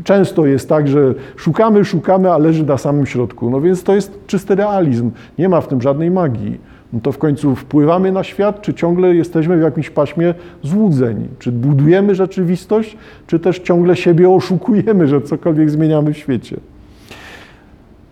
Często 0.04 0.46
jest 0.46 0.68
tak, 0.68 0.88
że 0.88 1.14
szukamy, 1.36 1.84
szukamy, 1.84 2.32
a 2.32 2.38
leży 2.38 2.66
na 2.66 2.78
samym 2.78 3.06
środku. 3.06 3.50
No 3.50 3.60
więc 3.60 3.82
to 3.82 3.94
jest 3.94 4.26
czysty 4.26 4.54
realizm. 4.54 5.10
Nie 5.38 5.48
ma 5.48 5.60
w 5.60 5.68
tym 5.68 5.82
żadnej 5.82 6.10
magii. 6.10 6.58
No 6.92 7.00
to 7.00 7.12
w 7.12 7.18
końcu 7.18 7.56
wpływamy 7.56 8.12
na 8.12 8.24
świat, 8.24 8.62
czy 8.62 8.74
ciągle 8.74 9.14
jesteśmy 9.14 9.58
w 9.58 9.60
jakimś 9.60 9.90
paśmie 9.90 10.34
złudzeń? 10.62 11.28
Czy 11.38 11.52
budujemy 11.52 12.14
rzeczywistość, 12.14 12.96
czy 13.26 13.38
też 13.38 13.58
ciągle 13.58 13.96
siebie 13.96 14.30
oszukujemy, 14.30 15.08
że 15.08 15.20
cokolwiek 15.20 15.70
zmieniamy 15.70 16.12
w 16.12 16.18
świecie? 16.18 16.56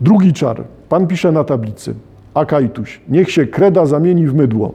Drugi 0.01 0.33
czar. 0.33 0.65
Pan 0.89 1.07
pisze 1.07 1.33
na 1.33 1.45
tablicy. 1.45 1.95
Akajtuś, 2.35 3.01
niech 3.09 3.31
się 3.31 3.47
kreda 3.47 3.87
zamieni 3.87 4.27
w 4.27 4.35
mydło. 4.35 4.73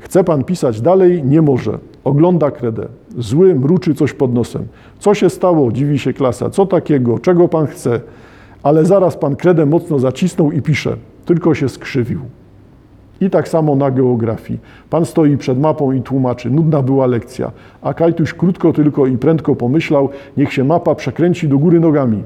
Chce 0.00 0.24
pan 0.24 0.44
pisać 0.44 0.80
dalej? 0.80 1.24
Nie 1.24 1.42
może. 1.42 1.78
Ogląda 2.04 2.50
kredę. 2.50 2.88
Zły 3.18 3.54
mruczy 3.54 3.94
coś 3.94 4.12
pod 4.12 4.34
nosem. 4.34 4.66
Co 4.98 5.14
się 5.14 5.30
stało? 5.30 5.72
Dziwi 5.72 5.98
się 5.98 6.12
klasa. 6.12 6.50
Co 6.50 6.66
takiego? 6.66 7.18
Czego 7.18 7.48
pan 7.48 7.66
chce? 7.66 8.00
Ale 8.62 8.84
zaraz 8.84 9.16
pan 9.16 9.36
kredę 9.36 9.66
mocno 9.66 9.98
zacisnął 9.98 10.52
i 10.52 10.62
pisze. 10.62 10.96
Tylko 11.24 11.54
się 11.54 11.68
skrzywił. 11.68 12.20
I 13.20 13.30
tak 13.30 13.48
samo 13.48 13.76
na 13.76 13.90
geografii. 13.90 14.60
Pan 14.90 15.06
stoi 15.06 15.36
przed 15.36 15.60
mapą 15.60 15.92
i 15.92 16.02
tłumaczy. 16.02 16.50
Nudna 16.50 16.82
była 16.82 17.06
lekcja. 17.06 17.50
A 17.82 17.94
Kajtuś 17.94 18.34
krótko 18.34 18.72
tylko 18.72 19.06
i 19.06 19.18
prędko 19.18 19.56
pomyślał, 19.56 20.08
niech 20.36 20.52
się 20.52 20.64
mapa 20.64 20.94
przekręci 20.94 21.48
do 21.48 21.58
góry 21.58 21.80
nogami. 21.80 22.22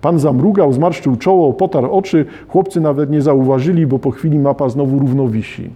Pan 0.00 0.18
zamrugał, 0.18 0.72
zmarszczył 0.72 1.16
czoło, 1.16 1.52
potarł 1.52 1.90
oczy. 1.90 2.26
Chłopcy 2.48 2.80
nawet 2.80 3.10
nie 3.10 3.22
zauważyli, 3.22 3.86
bo 3.86 3.98
po 3.98 4.10
chwili 4.10 4.38
mapa 4.38 4.68
znowu 4.68 4.98
równo 4.98 5.28
wisi. 5.28 5.70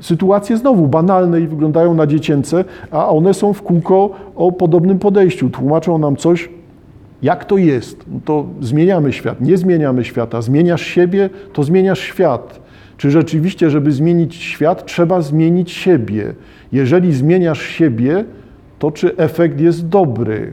Sytuacje 0.00 0.56
znowu 0.56 0.88
banalne 0.88 1.40
i 1.40 1.46
wyglądają 1.46 1.94
na 1.94 2.06
dziecięce, 2.06 2.64
a 2.90 3.08
one 3.08 3.34
są 3.34 3.52
w 3.52 3.62
kółko 3.62 4.10
o 4.36 4.52
podobnym 4.52 4.98
podejściu. 4.98 5.50
Tłumaczą 5.50 5.98
nam 5.98 6.16
coś, 6.16 6.48
jak 7.22 7.44
to 7.44 7.58
jest. 7.58 8.04
No 8.12 8.20
to 8.24 8.46
zmieniamy 8.60 9.12
świat, 9.12 9.40
nie 9.40 9.56
zmieniamy 9.56 10.04
świata. 10.04 10.42
Zmieniasz 10.42 10.82
siebie, 10.82 11.30
to 11.52 11.62
zmieniasz 11.62 12.00
świat. 12.00 12.60
Czy 12.96 13.10
rzeczywiście, 13.10 13.70
żeby 13.70 13.92
zmienić 13.92 14.34
świat, 14.34 14.86
trzeba 14.86 15.20
zmienić 15.20 15.70
siebie? 15.70 16.34
Jeżeli 16.72 17.12
zmieniasz 17.12 17.62
siebie, 17.62 18.24
to 18.78 18.90
czy 18.90 19.16
efekt 19.16 19.60
jest 19.60 19.88
dobry? 19.88 20.52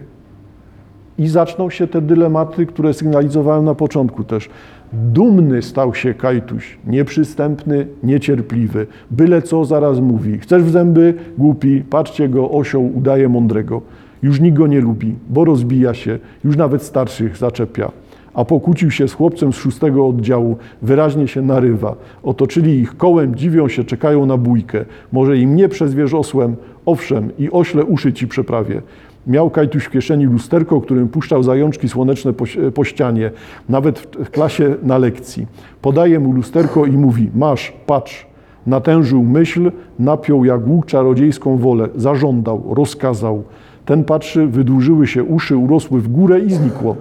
I 1.18 1.28
zaczną 1.28 1.70
się 1.70 1.88
te 1.88 2.02
dylematy, 2.02 2.66
które 2.66 2.94
sygnalizowałem 2.94 3.66
na 3.66 3.76
początku 3.76 4.24
też. 4.24 4.50
Dumny 4.94 5.62
stał 5.62 5.96
się 5.96 6.14
Kajtuś, 6.14 6.78
nieprzystępny, 6.88 7.88
niecierpliwy. 8.04 8.88
Byle 9.12 9.42
co 9.42 9.66
zaraz 9.66 10.00
mówi. 10.00 10.40
Chcesz 10.40 10.64
w 10.64 10.70
zęby? 10.70 11.14
Głupi. 11.38 11.84
Patrzcie 11.90 12.30
go, 12.30 12.52
osioł 12.52 12.98
udaje 12.98 13.30
mądrego. 13.30 13.82
Już 14.24 14.40
nikt 14.40 14.58
go 14.58 14.68
nie 14.68 14.82
lubi, 14.82 15.16
bo 15.30 15.46
rozbija 15.46 15.94
się. 15.94 16.20
Już 16.44 16.58
nawet 16.58 16.84
starszych 16.84 17.38
zaczepia. 17.38 17.92
A 18.34 18.46
pokłócił 18.46 18.92
się 18.92 19.08
z 19.08 19.14
chłopcem 19.14 19.54
z 19.54 19.56
szóstego 19.56 20.08
oddziału. 20.08 20.58
Wyraźnie 20.82 21.28
się 21.28 21.42
narywa. 21.42 21.96
Otoczyli 22.24 22.80
ich 22.80 22.98
kołem, 22.98 23.36
dziwią 23.36 23.68
się, 23.68 23.84
czekają 23.84 24.26
na 24.26 24.38
bójkę. 24.38 24.86
Może 25.12 25.38
im 25.38 25.56
nie 25.56 25.70
przezwiesz 25.70 26.14
osłem? 26.14 26.56
Owszem, 26.86 27.32
i 27.40 27.52
ośle 27.52 27.86
uszy 27.86 28.14
ci 28.14 28.28
przeprawię. 28.28 28.82
Miał 29.28 29.50
Kajtuś 29.50 29.84
w 29.84 29.90
kieszeni 29.90 30.26
lusterko, 30.26 30.82
którym 30.82 31.08
puszczał 31.08 31.44
zajączki 31.44 31.90
słoneczne 31.90 32.34
po, 32.34 32.46
po, 32.74 32.84
ścianie, 32.84 33.32
nawet 33.70 34.00
w 34.00 34.30
klasie 34.30 34.76
na 34.84 34.98
lekcji. 34.98 35.48
Podaje 35.82 36.20
mu 36.20 36.32
lusterko 36.32 36.86
i 36.86 36.92
mówi: 36.92 37.30
Masz, 37.36 37.74
patrz. 37.86 38.28
Natężył 38.68 39.24
myśl, 39.24 39.72
napiął 40.00 40.46
jak 40.46 40.68
łuk 40.68 40.86
czarodziejską 40.86 41.58
wolę, 41.58 41.90
zażądał, 41.96 42.64
rozkazał. 42.74 43.44
Ten 43.86 44.04
patrzy, 44.04 44.48
wydłużyły 44.48 45.08
się 45.08 45.24
uszy, 45.24 45.58
urosły 45.58 46.02
w 46.02 46.08
górę 46.08 46.40
i 46.40 46.54
znikło. 46.54 46.96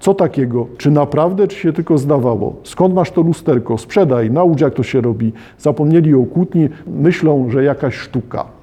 Co 0.00 0.14
takiego? 0.14 0.66
Czy 0.78 0.90
naprawdę, 0.90 1.48
czy 1.48 1.56
się 1.56 1.72
tylko 1.72 1.98
zdawało? 1.98 2.56
Skąd 2.64 2.94
masz 2.94 3.10
to 3.10 3.22
lusterko? 3.22 3.78
Sprzedaj, 3.78 4.30
naucz 4.30 4.60
jak 4.60 4.74
to 4.74 4.82
się 4.82 5.00
robi. 5.00 5.32
Zapomnieli 5.58 6.14
o 6.14 6.22
kłótni, 6.22 6.68
myślą, 6.86 7.50
że 7.50 7.64
jakaś 7.64 7.94
sztuka 7.94 8.61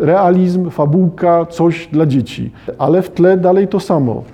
realizm, 0.00 0.70
fabułka, 0.70 1.46
coś 1.46 1.88
dla 1.92 2.06
dzieci. 2.06 2.50
Ale 2.78 3.02
w 3.02 3.10
tle 3.10 3.36
dalej 3.36 3.68
to 3.68 3.80
samo. 3.80 4.24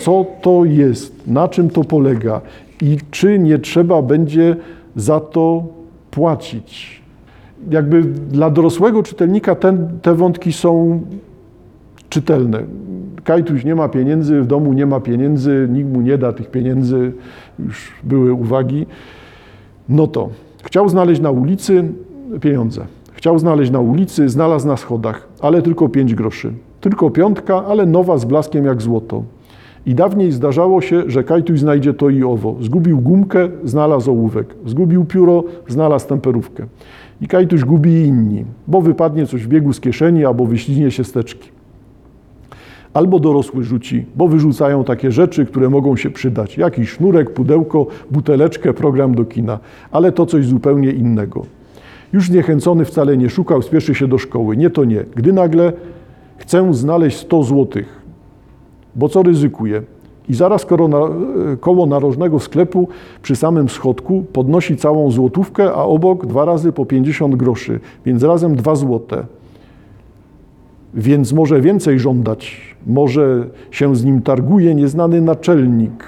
Co 0.00 0.26
to 0.42 0.64
jest? 0.64 1.26
Na 1.26 1.48
czym 1.48 1.70
to 1.70 1.84
polega? 1.84 2.40
I 2.82 2.98
czy 3.10 3.38
nie 3.38 3.58
trzeba 3.58 4.02
będzie 4.02 4.56
za 4.96 5.20
to 5.20 5.66
płacić? 6.10 7.02
Jakby 7.70 8.02
dla 8.02 8.50
dorosłego 8.50 9.02
czytelnika 9.02 9.54
ten, 9.54 9.88
te 10.02 10.14
wątki 10.14 10.52
są 10.52 11.00
czytelne. 12.08 12.62
Kajtuś 13.24 13.64
nie 13.64 13.74
ma 13.74 13.88
pieniędzy, 13.88 14.40
w 14.40 14.46
domu 14.46 14.72
nie 14.72 14.86
ma 14.86 15.00
pieniędzy, 15.00 15.68
nikt 15.72 15.88
mu 15.88 16.00
nie 16.00 16.18
da 16.18 16.32
tych 16.32 16.50
pieniędzy, 16.50 17.12
już 17.58 17.92
były 18.04 18.32
uwagi. 18.32 18.86
No 19.88 20.06
to 20.06 20.28
chciał 20.62 20.88
znaleźć 20.88 21.20
na 21.20 21.30
ulicy 21.30 21.84
pieniądze. 22.40 22.86
Chciał 23.18 23.38
znaleźć 23.38 23.70
na 23.70 23.80
ulicy, 23.80 24.28
znalazł 24.28 24.66
na 24.66 24.76
schodach, 24.76 25.28
ale 25.40 25.62
tylko 25.62 25.88
pięć 25.88 26.14
groszy. 26.14 26.52
Tylko 26.80 27.10
piątka, 27.10 27.64
ale 27.66 27.86
nowa 27.86 28.18
z 28.18 28.24
blaskiem 28.24 28.64
jak 28.64 28.82
złoto. 28.82 29.22
I 29.86 29.94
dawniej 29.94 30.32
zdarzało 30.32 30.80
się, 30.80 31.02
że 31.06 31.24
Kajtuś 31.24 31.58
znajdzie 31.58 31.94
to 31.94 32.10
i 32.10 32.22
owo. 32.22 32.56
Zgubił 32.60 33.00
gumkę, 33.00 33.48
znalazł 33.64 34.10
ołówek. 34.10 34.54
Zgubił 34.66 35.04
pióro, 35.04 35.44
znalazł 35.68 36.08
temperówkę. 36.08 36.66
I 37.20 37.28
Kajtuś 37.28 37.64
gubi 37.64 38.06
inni, 38.06 38.44
bo 38.66 38.80
wypadnie 38.80 39.26
coś 39.26 39.44
w 39.44 39.48
biegu 39.48 39.72
z 39.72 39.80
kieszeni 39.80 40.24
albo 40.24 40.46
wyślinie 40.46 40.90
się 40.90 41.04
steczki. 41.04 41.50
Albo 42.94 43.18
dorosły 43.18 43.64
rzuci, 43.64 44.06
bo 44.16 44.28
wyrzucają 44.28 44.84
takie 44.84 45.12
rzeczy, 45.12 45.46
które 45.46 45.70
mogą 45.70 45.96
się 45.96 46.10
przydać. 46.10 46.58
Jakiś 46.58 46.90
sznurek, 46.90 47.30
pudełko, 47.30 47.86
buteleczkę, 48.10 48.74
program 48.74 49.14
do 49.14 49.24
kina. 49.24 49.58
Ale 49.90 50.12
to 50.12 50.26
coś 50.26 50.46
zupełnie 50.46 50.90
innego. 50.90 51.57
Już 52.12 52.26
zniechęcony 52.26 52.84
wcale 52.84 53.16
nie 53.16 53.30
szukał, 53.30 53.62
spieszy 53.62 53.94
się 53.94 54.08
do 54.08 54.18
szkoły. 54.18 54.56
Nie 54.56 54.70
to 54.70 54.84
nie. 54.84 55.04
Gdy 55.16 55.32
nagle 55.32 55.72
chcę 56.36 56.74
znaleźć 56.74 57.16
100 57.16 57.42
złotych, 57.42 58.02
bo 58.96 59.08
co 59.08 59.22
ryzykuje? 59.22 59.82
I 60.28 60.34
zaraz 60.34 60.66
koło 61.60 61.86
narożnego 61.86 62.40
sklepu 62.40 62.88
przy 63.22 63.36
samym 63.36 63.68
schodku 63.68 64.24
podnosi 64.32 64.76
całą 64.76 65.10
złotówkę, 65.10 65.72
a 65.72 65.82
obok 65.82 66.26
dwa 66.26 66.44
razy 66.44 66.72
po 66.72 66.86
50 66.86 67.36
groszy, 67.36 67.80
więc 68.06 68.22
razem 68.22 68.56
dwa 68.56 68.74
złote. 68.74 69.26
Więc 70.94 71.32
może 71.32 71.60
więcej 71.60 71.98
żądać, 71.98 72.74
może 72.86 73.46
się 73.70 73.96
z 73.96 74.04
nim 74.04 74.22
targuje 74.22 74.74
nieznany 74.74 75.20
naczelnik. 75.20 76.04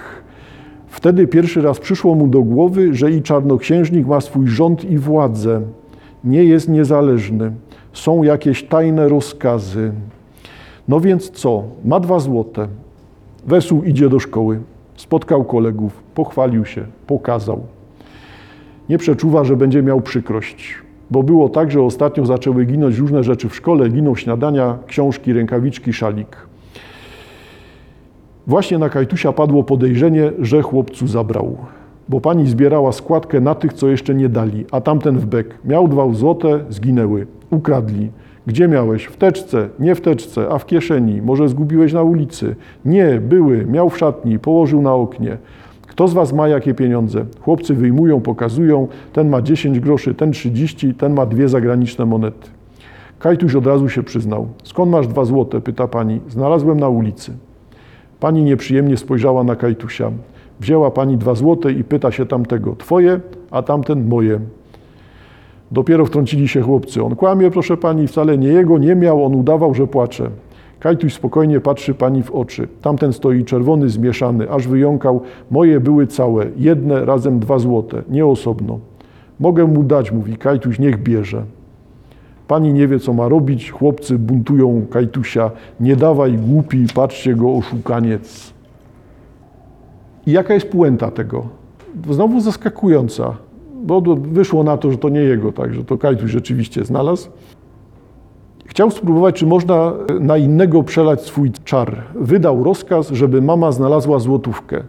Wtedy 0.89 1.27
pierwszy 1.27 1.63
raz 1.63 1.79
przyszło 1.79 2.15
mu 2.15 2.29
do 2.29 2.43
głowy, 2.43 2.95
że 2.95 3.11
i 3.11 3.23
czarnoksiężnik 3.23 4.07
ma 4.07 4.21
swój 4.21 4.49
rząd 4.49 4.85
i 4.85 4.99
władzę 4.99 5.61
nie 6.25 6.45
jest 6.45 6.69
niezależny. 6.69 7.53
Są 7.93 8.23
jakieś 8.23 8.65
tajne 8.65 9.09
rozkazy. 9.09 9.93
No 10.89 11.01
więc 11.01 11.31
co? 11.31 11.63
Ma 11.85 12.01
dwa 12.01 12.19
złote. 12.19 12.69
Wesół 13.47 13.83
idzie 13.83 14.09
do 14.09 14.19
szkoły. 14.19 14.61
Spotkał 14.97 15.45
kolegów, 15.45 16.03
pochwalił 16.15 16.65
się, 16.65 16.85
pokazał. 17.07 17.61
Nie 18.89 18.99
przeczuwa, 18.99 19.45
że 19.45 19.57
będzie 19.57 19.83
miał 19.83 20.01
przykrość, 20.01 20.75
bo 21.11 21.23
było 21.23 21.49
tak, 21.49 21.71
że 21.71 21.83
ostatnio 21.83 22.27
zaczęły 22.27 22.65
ginąć 22.65 22.99
różne 22.99 23.25
rzeczy 23.25 23.49
w 23.49 23.55
szkole, 23.55 23.89
giną 23.89 24.17
śniadania, 24.17 24.79
książki, 24.87 25.33
rękawiczki, 25.33 25.93
szalik. 25.93 26.37
Właśnie 28.47 28.79
na 28.79 28.89
Kajtusia 28.89 29.33
padło 29.33 29.65
podejrzenie, 29.65 30.33
że 30.39 30.63
chłopcu 30.63 31.07
zabrał 31.07 31.57
bo 32.11 32.21
pani 32.21 32.47
zbierała 32.47 32.93
składkę 32.93 33.41
na 33.41 33.55
tych, 33.55 33.73
co 33.73 33.89
jeszcze 33.89 34.15
nie 34.15 34.29
dali, 34.29 34.65
a 34.73 34.81
tamten 34.81 35.19
w 35.19 35.27
bek. 35.27 35.59
Miał 35.65 35.89
dwa 35.89 36.13
złote, 36.13 36.61
zginęły. 36.69 37.27
Ukradli. 37.51 38.11
Gdzie 38.47 38.69
miałeś? 38.69 39.05
W 39.05 39.17
teczce, 39.17 39.69
nie 39.79 39.95
w 39.95 40.01
teczce, 40.01 40.49
a 40.51 40.59
w 40.59 40.67
kieszeni. 40.67 41.23
Może 41.23 41.49
zgubiłeś 41.49 41.93
na 41.93 42.03
ulicy. 42.03 42.57
Nie, 42.85 43.21
były. 43.21 43.67
Miał 43.67 43.91
w 43.91 43.99
szatni, 43.99 44.39
położył 44.39 44.83
na 44.83 44.95
oknie. 44.95 45.37
Kto 45.87 46.09
z 46.09 46.13
was 46.13 46.33
ma 46.33 46.49
jakie 46.49 46.75
pieniądze? 46.75 47.25
Chłopcy 47.41 47.75
wyjmują, 47.75 48.21
pokazują. 48.21 48.89
Ten 49.13 49.29
ma 49.29 49.43
10 49.43 49.81
groszy, 49.81 50.15
ten 50.15 50.33
30, 50.33 50.95
ten 50.95 51.15
ma 51.15 51.27
dwie 51.27 51.49
zagraniczne 51.49 52.07
monety. 52.07 52.49
Kajtuś 53.19 53.55
od 53.55 53.67
razu 53.67 53.89
się 53.89 54.03
przyznał. 54.03 54.49
Skąd 54.65 54.93
masz 54.93 55.07
dwa 55.07 55.25
złote? 55.25 55.61
pyta 55.61 55.89
pani. 55.89 56.21
Znalazłem 56.29 56.81
na 56.81 56.89
ulicy. 56.89 57.33
Pani 58.21 58.43
nieprzyjemnie 58.43 58.97
spojrzała 58.97 59.45
na 59.45 59.57
Kajtusia. 59.57 60.11
Wzięła 60.61 60.91
pani 60.91 61.17
dwa 61.17 61.35
złote 61.35 61.73
i 61.73 61.85
pyta 61.85 62.11
się 62.11 62.27
tamtego, 62.27 62.77
twoje, 62.77 63.21
a 63.51 63.63
tamten 63.63 64.09
moje. 64.09 64.41
Dopiero 65.73 66.07
wtrącili 66.07 66.49
się 66.49 66.63
chłopcy. 66.63 67.03
On 67.03 67.17
kłamie, 67.17 67.51
proszę 67.51 67.77
pani, 67.77 68.07
wcale 68.07 68.39
nie 68.39 68.49
jego, 68.49 68.79
nie 68.79 68.95
miał, 68.95 69.25
on 69.25 69.35
udawał, 69.35 69.75
że 69.75 69.87
płacze. 69.87 70.31
Kajtuś 70.81 71.15
spokojnie 71.15 71.61
patrzy 71.61 71.95
pani 71.95 72.23
w 72.23 72.31
oczy. 72.31 72.69
Tamten 72.83 73.13
stoi 73.13 73.45
czerwony, 73.45 73.89
zmieszany, 73.89 74.51
aż 74.51 74.69
wyjąkał. 74.69 75.21
Moje 75.51 75.81
były 75.81 76.07
całe, 76.07 76.47
jedne 76.57 77.05
razem 77.05 77.39
dwa 77.39 77.59
złote, 77.59 78.03
nie 78.09 78.27
osobno. 78.27 78.79
Mogę 79.41 79.65
mu 79.67 79.83
dać, 79.83 80.13
mówi 80.13 80.37
Kajtuś, 80.37 80.79
niech 80.79 81.03
bierze. 81.03 81.43
Pani 82.49 82.73
nie 82.73 82.89
wie, 82.89 82.99
co 82.99 83.13
ma 83.13 83.29
robić, 83.29 83.71
chłopcy 83.71 84.19
buntują 84.19 84.87
Kajtusia. 84.91 85.51
Nie 85.81 85.97
dawaj 85.97 86.33
głupi, 86.33 86.87
patrzcie 86.95 87.35
go, 87.35 87.55
oszukaniec. 87.55 88.60
I 90.27 90.33
jaka 90.33 90.55
jest 90.55 90.69
puenta 90.69 91.11
tego? 91.11 91.47
Znowu 92.11 92.41
zaskakująca, 92.41 93.37
bo 93.83 94.01
wyszło 94.17 94.63
na 94.63 94.77
to, 94.77 94.91
że 94.91 94.99
to 94.99 95.09
nie 95.09 95.21
jego, 95.21 95.53
tak, 95.53 95.75
że 95.75 95.85
to 95.85 95.99
Kajtuś 95.99 96.31
rzeczywiście 96.31 96.85
znalazł. 96.85 97.29
Chciał 98.67 98.91
spróbować, 98.91 99.35
czy 99.35 99.47
można 99.47 99.93
na 100.21 100.37
innego 100.37 100.83
przelać 100.83 101.21
swój 101.23 101.53
czar. 101.65 102.03
Wydał 102.15 102.65
rozkaz, 102.65 103.11
żeby 103.11 103.43
mama 103.43 103.73
znalazła 103.73 104.19
złotówkę. 104.19 104.83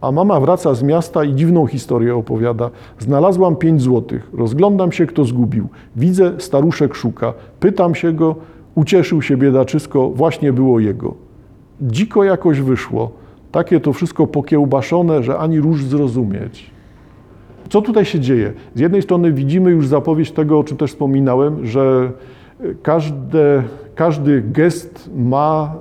A 0.00 0.12
mama 0.12 0.40
wraca 0.40 0.74
z 0.74 0.82
miasta 0.82 1.24
i 1.24 1.34
dziwną 1.34 1.66
historię 1.66 2.16
opowiada. 2.16 2.70
Znalazłam 2.98 3.56
pięć 3.56 3.82
złotych. 3.82 4.30
Rozglądam 4.32 4.92
się, 4.92 5.06
kto 5.06 5.24
zgubił. 5.24 5.68
Widzę, 5.96 6.32
staruszek 6.38 6.94
szuka. 6.94 7.34
Pytam 7.60 7.94
się 7.94 8.12
go, 8.12 8.36
ucieszył 8.74 9.22
się 9.22 9.36
biedaczysko, 9.36 10.10
właśnie 10.10 10.52
było 10.52 10.80
jego. 10.80 11.14
Dziko 11.80 12.24
jakoś 12.24 12.60
wyszło. 12.60 13.10
Takie 13.52 13.80
to 13.80 13.92
wszystko 13.92 14.26
pokiełbaszone, 14.26 15.22
że 15.22 15.38
ani 15.38 15.60
róż 15.60 15.84
zrozumieć. 15.84 16.70
Co 17.68 17.82
tutaj 17.82 18.04
się 18.04 18.20
dzieje? 18.20 18.52
Z 18.74 18.80
jednej 18.80 19.02
strony 19.02 19.32
widzimy 19.32 19.70
już 19.70 19.86
zapowiedź 19.86 20.30
tego, 20.30 20.58
o 20.58 20.64
czym 20.64 20.76
też 20.76 20.90
wspominałem, 20.90 21.66
że 21.66 22.12
każde, 22.82 23.62
każdy 23.94 24.42
gest 24.42 25.10
ma 25.16 25.74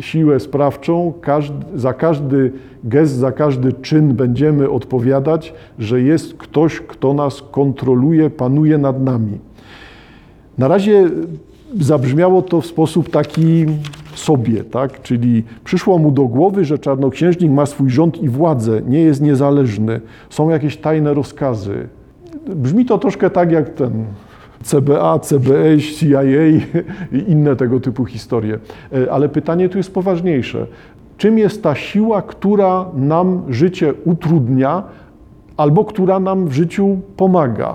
siłę 0.00 0.40
sprawczą, 0.40 1.12
każdy, 1.20 1.78
za 1.78 1.94
każdy 1.94 2.52
gest, 2.84 3.14
za 3.14 3.32
każdy 3.32 3.72
czyn 3.72 4.14
będziemy 4.14 4.70
odpowiadać, 4.70 5.54
że 5.78 6.00
jest 6.00 6.34
ktoś, 6.34 6.80
kto 6.80 7.14
nas 7.14 7.42
kontroluje, 7.50 8.30
panuje 8.30 8.78
nad 8.78 9.02
nami. 9.02 9.38
Na 10.58 10.68
razie 10.68 11.10
zabrzmiało 11.80 12.42
to 12.42 12.60
w 12.60 12.66
sposób 12.66 13.10
taki 13.10 13.66
sobie, 14.14 14.64
tak? 14.64 15.02
czyli 15.02 15.44
przyszło 15.64 15.98
mu 15.98 16.10
do 16.10 16.22
głowy, 16.22 16.64
że 16.64 16.78
czarnoksiężnik 16.78 17.52
ma 17.52 17.66
swój 17.66 17.90
rząd 17.90 18.22
i 18.22 18.28
władzę, 18.28 18.82
nie 18.86 19.00
jest 19.00 19.22
niezależny, 19.22 20.00
są 20.30 20.50
jakieś 20.50 20.76
tajne 20.76 21.14
rozkazy. 21.14 21.88
Brzmi 22.46 22.84
to 22.84 22.98
troszkę 22.98 23.30
tak 23.30 23.52
jak 23.52 23.68
ten 23.70 24.04
CBA, 24.62 25.18
CBS, 25.18 25.82
CIA 25.98 26.22
i 26.22 26.62
inne 27.28 27.56
tego 27.56 27.80
typu 27.80 28.04
historie. 28.04 28.58
E, 28.92 29.12
ale 29.12 29.28
pytanie 29.28 29.68
tu 29.68 29.78
jest 29.78 29.94
poważniejsze. 29.94 30.66
Czym 31.16 31.38
jest 31.38 31.62
ta 31.62 31.74
siła, 31.74 32.22
która 32.22 32.86
nam 32.94 33.42
życie 33.48 33.94
utrudnia 34.04 34.82
albo 35.56 35.84
która 35.84 36.20
nam 36.20 36.48
w 36.48 36.52
życiu 36.52 36.98
pomaga? 37.16 37.74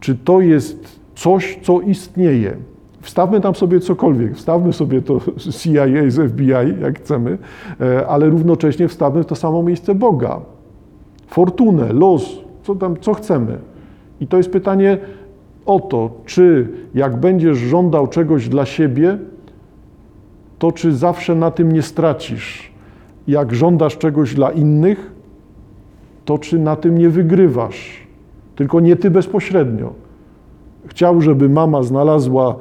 Czy 0.00 0.14
to 0.14 0.40
jest 0.40 1.00
coś, 1.14 1.58
co 1.62 1.80
istnieje? 1.80 2.56
Wstawmy 3.04 3.40
tam 3.40 3.54
sobie 3.54 3.80
cokolwiek, 3.80 4.36
wstawmy 4.36 4.72
sobie 4.72 5.02
to 5.02 5.20
CIA 5.36 5.86
z 6.08 6.30
FBI, 6.32 6.80
jak 6.80 6.98
chcemy, 6.98 7.38
e, 7.80 8.06
ale 8.06 8.30
równocześnie 8.30 8.88
wstawmy 8.88 9.22
w 9.22 9.26
to 9.26 9.34
samo 9.34 9.62
miejsce 9.62 9.94
Boga. 9.94 10.40
Fortunę, 11.26 11.92
los, 11.92 12.38
co 12.62 12.74
tam, 12.74 12.96
co 13.00 13.14
chcemy. 13.14 13.58
I 14.20 14.26
to 14.26 14.36
jest 14.36 14.50
pytanie 14.50 14.98
o 15.66 15.80
to, 15.80 16.10
czy 16.26 16.68
jak 16.94 17.16
będziesz 17.16 17.58
żądał 17.58 18.06
czegoś 18.06 18.48
dla 18.48 18.64
siebie, 18.66 19.18
to 20.58 20.72
czy 20.72 20.92
zawsze 20.92 21.34
na 21.34 21.50
tym 21.50 21.72
nie 21.72 21.82
stracisz. 21.82 22.72
Jak 23.28 23.54
żądasz 23.54 23.98
czegoś 23.98 24.34
dla 24.34 24.50
innych, 24.50 25.12
to 26.24 26.38
czy 26.38 26.58
na 26.58 26.76
tym 26.76 26.98
nie 26.98 27.08
wygrywasz. 27.08 28.06
Tylko 28.56 28.80
nie 28.80 28.96
ty 28.96 29.10
bezpośrednio. 29.10 29.92
Chciał, 30.86 31.20
żeby 31.20 31.48
mama 31.48 31.82
znalazła 31.82 32.56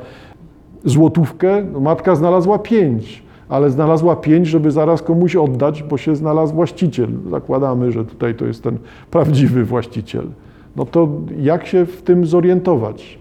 złotówkę, 0.86 1.66
no 1.74 1.80
matka 1.80 2.16
znalazła 2.16 2.60
pięć, 2.60 3.24
ale 3.50 3.70
znalazła 3.70 4.16
pięć, 4.16 4.48
żeby 4.48 4.72
zaraz 4.72 5.02
komuś 5.02 5.36
oddać, 5.36 5.84
bo 5.84 5.98
się 5.98 6.16
znalazł 6.16 6.54
właściciel. 6.54 7.10
Zakładamy, 7.30 7.92
że 7.92 8.06
tutaj 8.06 8.36
to 8.36 8.46
jest 8.46 8.64
ten 8.64 8.78
prawdziwy 9.12 9.66
właściciel. 9.66 10.28
No 10.76 10.86
to 10.86 11.10
jak 11.40 11.66
się 11.68 11.86
w 11.86 12.02
tym 12.02 12.26
zorientować? 12.26 13.20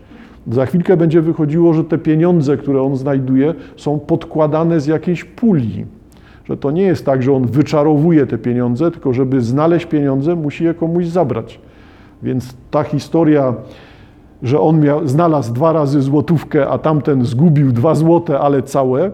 Za 0.51 0.67
chwilkę 0.67 0.97
będzie 0.97 1.21
wychodziło, 1.21 1.75
że 1.75 1.85
te 1.85 1.99
pieniądze, 1.99 2.57
które 2.57 2.83
on 2.83 2.97
znajduje, 2.97 3.55
są 3.77 3.99
podkładane 3.99 4.81
z 4.81 4.87
jakiejś 4.87 5.25
puli. 5.25 5.87
Że 6.45 6.57
to 6.57 6.71
nie 6.71 6.83
jest 6.83 7.07
tak, 7.07 7.23
że 7.23 7.33
on 7.33 7.47
wyczarowuje 7.47 8.27
te 8.27 8.39
pieniądze, 8.39 8.91
tylko 8.91 9.13
żeby 9.13 9.41
znaleźć 9.41 9.87
pieniądze, 9.87 10.35
musi 10.37 10.65
je 10.65 10.75
komuś 10.75 11.07
zabrać. 11.07 11.61
Więc 12.23 12.57
ta 12.71 12.83
historia 12.83 13.55
że 14.43 14.61
on 14.61 14.81
miał, 14.81 15.09
znalazł 15.09 15.53
dwa 15.53 15.73
razy 15.73 16.03
złotówkę, 16.03 16.69
a 16.69 16.79
tamten 16.79 17.25
zgubił 17.25 17.73
dwa 17.73 17.95
złote, 17.95 18.39
ale 18.41 18.63
całe, 18.63 19.05
e, 19.05 19.11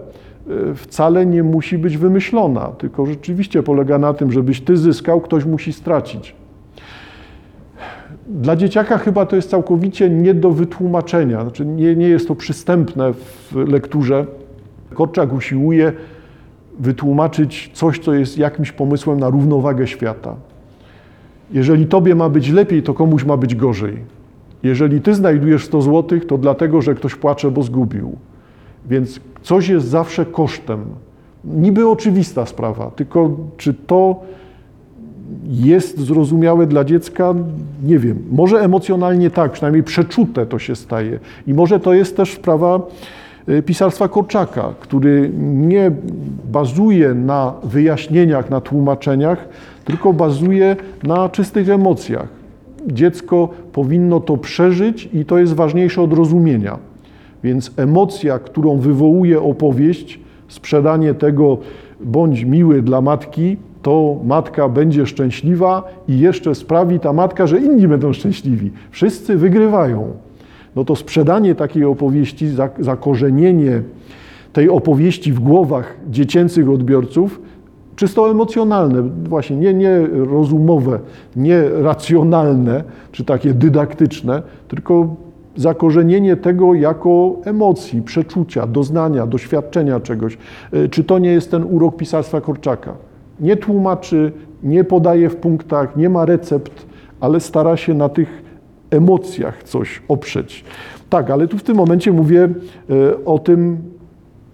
wcale 0.75 1.25
nie 1.25 1.43
musi 1.43 1.77
być 1.77 1.97
wymyślona, 1.97 2.67
tylko 2.67 3.05
rzeczywiście 3.05 3.63
polega 3.63 3.97
na 3.97 4.13
tym, 4.13 4.31
żebyś 4.31 4.61
ty 4.61 4.77
zyskał, 4.77 5.21
ktoś 5.21 5.45
musi 5.45 5.73
stracić. 5.73 6.35
Dla 8.27 8.55
dzieciaka 8.55 8.97
chyba 8.97 9.25
to 9.25 9.35
jest 9.35 9.49
całkowicie 9.49 10.09
nie 10.09 10.33
do 10.33 10.51
wytłumaczenia, 10.51 11.41
znaczy 11.41 11.65
nie, 11.65 11.95
nie 11.95 12.07
jest 12.07 12.27
to 12.27 12.35
przystępne 12.35 13.13
w 13.13 13.55
lekturze. 13.55 14.25
Korczak 14.93 15.33
usiłuje 15.33 15.93
wytłumaczyć 16.79 17.71
coś, 17.73 17.99
co 17.99 18.13
jest 18.13 18.37
jakimś 18.37 18.71
pomysłem 18.71 19.19
na 19.19 19.29
równowagę 19.29 19.87
świata. 19.87 20.35
Jeżeli 21.51 21.85
tobie 21.85 22.15
ma 22.15 22.29
być 22.29 22.49
lepiej, 22.49 22.83
to 22.83 22.93
komuś 22.93 23.25
ma 23.25 23.37
być 23.37 23.55
gorzej. 23.55 24.18
Jeżeli 24.63 25.01
ty 25.01 25.13
znajdujesz 25.13 25.65
100 25.65 25.81
zł, 25.81 26.19
to 26.27 26.37
dlatego, 26.37 26.81
że 26.81 26.95
ktoś 26.95 27.15
płacze, 27.15 27.51
bo 27.51 27.63
zgubił. 27.63 28.15
Więc 28.89 29.19
coś 29.41 29.69
jest 29.69 29.87
zawsze 29.87 30.25
kosztem. 30.25 30.85
Niby 31.45 31.87
oczywista 31.87 32.45
sprawa, 32.45 32.91
tylko 32.95 33.37
czy 33.57 33.73
to 33.73 34.19
jest 35.45 35.99
zrozumiałe 35.99 36.67
dla 36.67 36.83
dziecka? 36.83 37.33
Nie 37.83 37.99
wiem. 37.99 38.23
Może 38.31 38.61
emocjonalnie 38.61 39.29
tak, 39.29 39.51
przynajmniej 39.51 39.83
przeczute 39.83 40.45
to 40.45 40.59
się 40.59 40.75
staje. 40.75 41.19
I 41.47 41.53
może 41.53 41.79
to 41.79 41.93
jest 41.93 42.17
też 42.17 42.33
sprawa 42.33 42.79
y, 43.49 43.63
pisarstwa 43.63 44.07
Korczaka, 44.07 44.73
który 44.79 45.31
nie 45.39 45.91
bazuje 46.51 47.13
na 47.13 47.53
wyjaśnieniach, 47.63 48.49
na 48.49 48.61
tłumaczeniach, 48.61 49.47
tylko 49.85 50.13
bazuje 50.13 50.75
na 51.03 51.29
czystych 51.29 51.69
emocjach 51.69 52.38
dziecko 52.87 53.49
powinno 53.71 54.19
to 54.19 54.37
przeżyć 54.37 55.09
i 55.13 55.25
to 55.25 55.37
jest 55.37 55.53
ważniejsze 55.53 56.01
od 56.01 56.13
rozumienia. 56.13 56.79
Więc 57.43 57.71
emocja, 57.77 58.39
którą 58.39 58.77
wywołuje 58.77 59.41
opowieść, 59.41 60.19
sprzedanie 60.47 61.13
tego 61.13 61.57
bądź 61.99 62.43
miły 62.43 62.81
dla 62.81 63.01
matki, 63.01 63.57
to 63.81 64.17
matka 64.23 64.69
będzie 64.69 65.05
szczęśliwa 65.05 65.83
i 66.07 66.19
jeszcze 66.19 66.55
sprawi 66.55 66.99
ta 66.99 67.13
matka, 67.13 67.47
że 67.47 67.59
inni 67.59 67.87
będą 67.87 68.13
szczęśliwi. 68.13 68.71
Wszyscy 68.91 69.37
wygrywają. 69.37 70.11
No 70.75 70.85
to 70.85 70.95
sprzedanie 70.95 71.55
takiej 71.55 71.85
opowieści, 71.85 72.47
zakorzenienie 72.79 73.81
tej 74.53 74.69
opowieści 74.69 75.33
w 75.33 75.39
głowach 75.39 75.97
dziecięcych 76.09 76.69
odbiorców 76.69 77.41
czysto 77.99 78.31
emocjonalne, 78.31 79.03
właśnie 79.23 79.55
nie, 79.55 79.73
nie 79.73 80.07
rozumowe, 80.07 80.99
nie 81.35 81.69
racjonalne, 81.69 82.83
czy 83.11 83.25
takie 83.25 83.53
dydaktyczne, 83.53 84.41
tylko 84.67 85.15
zakorzenienie 85.55 86.35
tego 86.35 86.73
jako 86.73 87.35
emocji, 87.45 88.01
przeczucia, 88.01 88.67
doznania, 88.67 89.27
doświadczenia 89.27 89.99
czegoś. 89.99 90.37
E, 90.71 90.89
czy 90.89 91.03
to 91.03 91.19
nie 91.19 91.31
jest 91.31 91.51
ten 91.51 91.63
urok 91.63 91.97
pisarstwa 91.97 92.41
Korczaka? 92.41 92.93
Nie 93.39 93.57
tłumaczy, 93.57 94.31
nie 94.63 94.83
podaje 94.83 95.29
w 95.29 95.35
punktach, 95.35 95.95
nie 95.95 96.09
ma 96.09 96.25
recept, 96.25 96.85
ale 97.19 97.39
stara 97.39 97.77
się 97.77 97.93
na 97.93 98.09
tych 98.09 98.43
emocjach 98.91 99.63
coś 99.63 100.01
oprzeć. 100.07 100.63
Tak, 101.09 101.29
ale 101.29 101.47
tu 101.47 101.57
w 101.57 101.63
tym 101.63 101.77
momencie 101.77 102.11
mówię 102.11 102.43
e, 102.43 103.25
o 103.25 103.39
tym, 103.39 103.77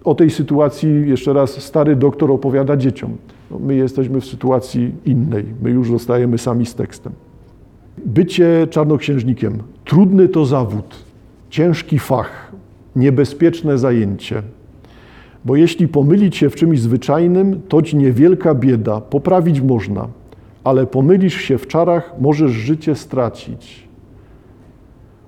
o 0.04 0.14
tej 0.14 0.30
sytuacji, 0.30 1.08
jeszcze 1.08 1.32
raz, 1.32 1.50
stary 1.50 1.96
doktor 1.96 2.30
opowiada 2.30 2.76
dzieciom. 2.76 3.16
No, 3.50 3.58
my 3.58 3.74
jesteśmy 3.74 4.20
w 4.20 4.24
sytuacji 4.24 4.92
innej, 5.04 5.44
my 5.62 5.70
już 5.70 5.90
zostajemy 5.90 6.38
sami 6.38 6.66
z 6.66 6.74
tekstem. 6.74 7.12
Bycie 8.06 8.66
czarnoksiężnikiem 8.70 9.62
trudny 9.84 10.28
to 10.28 10.46
zawód, 10.46 10.96
ciężki 11.50 11.98
fach, 11.98 12.52
niebezpieczne 12.96 13.78
zajęcie. 13.78 14.42
Bo 15.44 15.56
jeśli 15.56 15.88
pomylić 15.88 16.36
się 16.36 16.50
w 16.50 16.54
czymś 16.54 16.80
zwyczajnym, 16.80 17.60
toć 17.68 17.94
niewielka 17.94 18.54
bieda, 18.54 19.00
poprawić 19.00 19.60
można, 19.60 20.08
ale 20.64 20.86
pomylisz 20.86 21.40
się 21.40 21.58
w 21.58 21.66
czarach, 21.66 22.14
możesz 22.20 22.50
życie 22.50 22.94
stracić. 22.94 23.86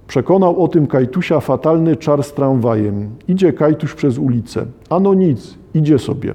Przekonał 0.07 0.63
o 0.65 0.69
tym 0.69 0.87
Kajtusia 0.87 1.41
fatalny 1.41 1.97
czar 1.97 2.23
z 2.23 2.33
tramwajem. 2.33 3.11
Idzie 3.29 3.53
Kajtuś 3.53 3.95
przez 3.95 4.19
ulicę. 4.19 4.67
Ano 4.91 5.15
nic, 5.15 5.55
idzie 5.75 5.99
sobie. 5.99 6.35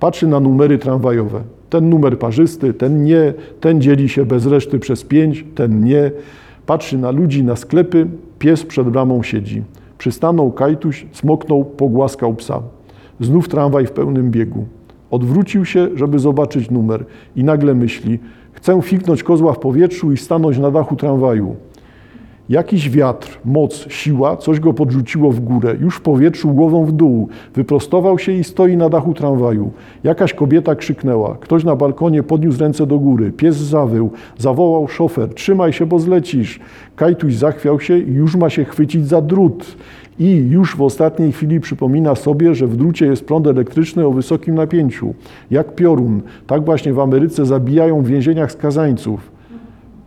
Patrzy 0.00 0.26
na 0.26 0.40
numery 0.40 0.78
tramwajowe. 0.78 1.42
Ten 1.70 1.90
numer 1.90 2.18
parzysty, 2.18 2.74
ten 2.74 3.04
nie, 3.04 3.34
ten 3.60 3.80
dzieli 3.80 4.08
się 4.08 4.24
bez 4.24 4.46
reszty 4.46 4.78
przez 4.78 5.04
pięć, 5.04 5.44
ten 5.54 5.84
nie. 5.84 6.10
Patrzy 6.66 6.98
na 6.98 7.10
ludzi, 7.10 7.44
na 7.44 7.56
sklepy, 7.56 8.06
pies 8.38 8.64
przed 8.64 8.88
bramą 8.88 9.22
siedzi. 9.22 9.62
Przystanął 9.98 10.52
Kajtuś, 10.52 11.06
smoknął, 11.12 11.64
pogłaskał 11.64 12.34
psa. 12.34 12.62
Znów 13.20 13.48
tramwaj 13.48 13.86
w 13.86 13.92
pełnym 13.92 14.30
biegu. 14.30 14.66
Odwrócił 15.10 15.64
się, 15.64 15.88
żeby 15.94 16.18
zobaczyć 16.18 16.70
numer 16.70 17.04
i 17.36 17.44
nagle 17.44 17.74
myśli, 17.74 18.18
chcę 18.52 18.82
fiknąć 18.82 19.22
kozła 19.22 19.52
w 19.52 19.58
powietrzu 19.58 20.12
i 20.12 20.16
stanąć 20.16 20.58
na 20.58 20.70
dachu 20.70 20.96
tramwaju. 20.96 21.56
Jakiś 22.48 22.90
wiatr, 22.90 23.38
moc, 23.44 23.86
siła, 23.88 24.36
coś 24.36 24.60
go 24.60 24.74
podrzuciło 24.74 25.32
w 25.32 25.40
górę, 25.40 25.76
już 25.80 25.96
w 25.96 26.00
powietrzu 26.00 26.48
głową 26.48 26.84
w 26.84 26.92
dół. 26.92 27.28
Wyprostował 27.54 28.18
się 28.18 28.32
i 28.32 28.44
stoi 28.44 28.76
na 28.76 28.88
dachu 28.88 29.14
tramwaju. 29.14 29.70
Jakaś 30.04 30.34
kobieta 30.34 30.74
krzyknęła. 30.74 31.36
Ktoś 31.40 31.64
na 31.64 31.76
balkonie 31.76 32.22
podniósł 32.22 32.60
ręce 32.60 32.86
do 32.86 32.98
góry. 32.98 33.32
Pies 33.32 33.56
zawył. 33.56 34.10
Zawołał 34.38 34.88
szofer. 34.88 35.34
Trzymaj 35.34 35.72
się, 35.72 35.86
bo 35.86 35.98
zlecisz. 35.98 36.60
Kajtuś 36.96 37.34
zachwiał 37.34 37.80
się 37.80 37.98
i 37.98 38.12
już 38.12 38.36
ma 38.36 38.50
się 38.50 38.64
chwycić 38.64 39.08
za 39.08 39.22
drut. 39.22 39.76
I 40.18 40.36
już 40.50 40.76
w 40.76 40.82
ostatniej 40.82 41.32
chwili 41.32 41.60
przypomina 41.60 42.14
sobie, 42.14 42.54
że 42.54 42.66
w 42.66 42.76
drucie 42.76 43.06
jest 43.06 43.26
prąd 43.26 43.46
elektryczny 43.46 44.06
o 44.06 44.12
wysokim 44.12 44.54
napięciu. 44.54 45.14
Jak 45.50 45.74
piorun. 45.74 46.22
Tak 46.46 46.64
właśnie 46.64 46.92
w 46.92 47.00
Ameryce 47.00 47.46
zabijają 47.46 48.02
w 48.02 48.06
więzieniach 48.06 48.52
skazańców. 48.52 49.37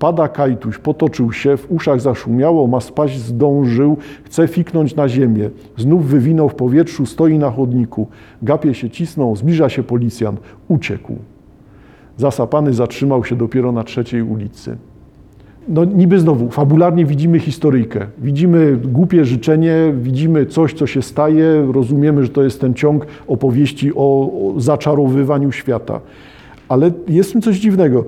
Pada 0.01 0.27
kajtuś, 0.27 0.77
potoczył 0.77 1.31
się, 1.31 1.57
w 1.57 1.71
uszach 1.71 2.01
zaszumiało, 2.01 2.67
ma 2.67 2.79
spaść, 2.79 3.19
zdążył, 3.19 3.97
chce 4.23 4.47
fiknąć 4.47 4.95
na 4.95 5.09
ziemię. 5.09 5.49
Znów 5.77 6.05
wywinął 6.05 6.49
w 6.49 6.55
powietrzu, 6.55 7.05
stoi 7.05 7.37
na 7.37 7.51
chodniku. 7.51 8.07
Gapie 8.41 8.73
się 8.73 8.89
cisnął, 8.89 9.35
zbliża 9.35 9.69
się 9.69 9.83
policjant. 9.83 10.39
Uciekł. 10.67 11.15
Zasapany 12.17 12.73
zatrzymał 12.73 13.25
się 13.25 13.35
dopiero 13.35 13.71
na 13.71 13.83
trzeciej 13.83 14.21
ulicy. 14.21 14.77
No 15.67 15.85
niby 15.85 16.19
znowu, 16.19 16.49
fabularnie 16.49 17.05
widzimy 17.05 17.39
historyjkę. 17.39 18.07
Widzimy 18.17 18.77
głupie 18.77 19.25
życzenie, 19.25 19.93
widzimy 20.01 20.45
coś, 20.45 20.73
co 20.73 20.87
się 20.87 21.01
staje, 21.01 21.67
rozumiemy, 21.71 22.23
że 22.23 22.29
to 22.29 22.43
jest 22.43 22.61
ten 22.61 22.73
ciąg 22.73 23.05
opowieści 23.27 23.91
o, 23.95 23.97
o 23.97 24.59
zaczarowywaniu 24.59 25.51
świata. 25.51 26.01
Ale 26.69 26.91
jest 27.07 27.29
w 27.29 27.33
tym 27.33 27.41
coś 27.41 27.59
dziwnego 27.59 28.05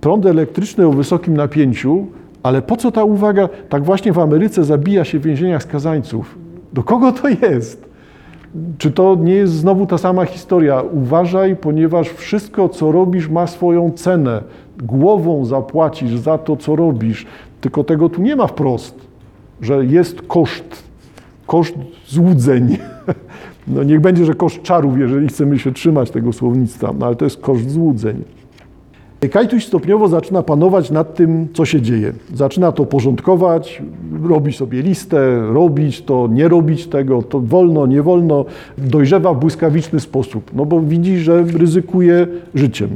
prąd 0.00 0.26
elektryczny 0.26 0.86
o 0.86 0.92
wysokim 0.92 1.36
napięciu, 1.36 2.06
ale 2.42 2.62
po 2.62 2.76
co 2.76 2.92
ta 2.92 3.04
uwaga? 3.04 3.48
Tak 3.68 3.84
właśnie 3.84 4.12
w 4.12 4.18
Ameryce 4.18 4.64
zabija 4.64 5.04
się 5.04 5.18
w 5.18 5.22
więzieniach 5.22 5.62
skazańców. 5.62 6.38
Do 6.72 6.82
kogo 6.82 7.12
to 7.12 7.28
jest? 7.28 7.92
Czy 8.78 8.90
to 8.90 9.16
nie 9.20 9.34
jest 9.34 9.52
znowu 9.52 9.86
ta 9.86 9.98
sama 9.98 10.24
historia? 10.24 10.82
Uważaj, 10.92 11.56
ponieważ 11.56 12.08
wszystko, 12.08 12.68
co 12.68 12.92
robisz, 12.92 13.28
ma 13.28 13.46
swoją 13.46 13.90
cenę. 13.90 14.42
Głową 14.82 15.44
zapłacisz 15.44 16.18
za 16.18 16.38
to, 16.38 16.56
co 16.56 16.76
robisz. 16.76 17.26
Tylko 17.60 17.84
tego 17.84 18.08
tu 18.08 18.22
nie 18.22 18.36
ma 18.36 18.46
wprost, 18.46 19.06
że 19.60 19.84
jest 19.84 20.22
koszt, 20.22 20.82
koszt 21.46 21.74
złudzeń. 22.06 22.76
No 23.66 23.82
niech 23.82 24.00
będzie, 24.00 24.24
że 24.24 24.34
koszt 24.34 24.62
czarów, 24.62 24.98
jeżeli 24.98 25.28
chcemy 25.28 25.58
się 25.58 25.72
trzymać 25.72 26.10
tego 26.10 26.32
słownictwa, 26.32 26.94
no 26.98 27.06
ale 27.06 27.16
to 27.16 27.24
jest 27.24 27.40
koszt 27.40 27.70
złudzeń. 27.70 28.24
Kajtuś 29.30 29.66
stopniowo 29.66 30.08
zaczyna 30.08 30.42
panować 30.42 30.90
nad 30.90 31.14
tym, 31.14 31.48
co 31.54 31.64
się 31.64 31.80
dzieje. 31.80 32.12
Zaczyna 32.34 32.72
to 32.72 32.86
porządkować, 32.86 33.82
robi 34.24 34.52
sobie 34.52 34.82
listę, 34.82 35.40
robić 35.52 36.02
to, 36.02 36.28
nie 36.32 36.48
robić 36.48 36.86
tego, 36.86 37.22
to 37.22 37.40
wolno, 37.40 37.86
nie 37.86 38.02
wolno. 38.02 38.44
Dojrzewa 38.78 39.34
w 39.34 39.38
błyskawiczny 39.38 40.00
sposób, 40.00 40.50
no 40.54 40.66
bo 40.66 40.80
widzi, 40.80 41.18
że 41.18 41.42
ryzykuje 41.42 42.26
życiem. 42.54 42.88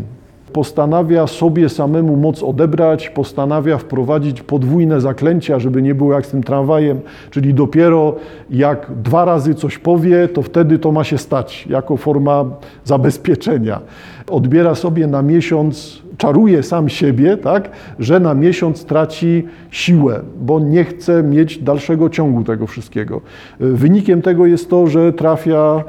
Postanawia 0.52 1.26
sobie 1.26 1.68
samemu 1.68 2.16
moc 2.16 2.42
odebrać, 2.42 3.10
postanawia 3.10 3.78
wprowadzić 3.78 4.42
podwójne 4.42 5.00
zaklęcia, 5.00 5.58
żeby 5.58 5.82
nie 5.82 5.94
było 5.94 6.12
jak 6.12 6.26
z 6.26 6.30
tym 6.30 6.42
tramwajem, 6.42 7.00
czyli 7.30 7.54
dopiero 7.54 8.16
jak 8.50 8.90
dwa 9.02 9.24
razy 9.24 9.54
coś 9.54 9.78
powie, 9.78 10.28
to 10.28 10.42
wtedy 10.42 10.78
to 10.78 10.92
ma 10.92 11.04
się 11.04 11.18
stać 11.18 11.66
jako 11.66 11.96
forma 11.96 12.44
zabezpieczenia. 12.84 13.80
Odbiera 14.28 14.74
sobie 14.74 15.06
na 15.06 15.22
miesiąc 15.22 16.05
czaruje 16.18 16.62
sam 16.62 16.88
siebie, 16.88 17.36
tak, 17.36 17.70
że 17.98 18.20
na 18.20 18.34
miesiąc 18.34 18.84
traci 18.84 19.44
siłę, 19.70 20.20
bo 20.40 20.60
nie 20.60 20.84
chce 20.84 21.22
mieć 21.22 21.58
dalszego 21.58 22.10
ciągu 22.10 22.44
tego 22.44 22.66
wszystkiego. 22.66 23.20
Wynikiem 23.60 24.22
tego 24.22 24.46
jest 24.46 24.70
to, 24.70 24.86
że 24.86 25.12
trafia 25.12 25.84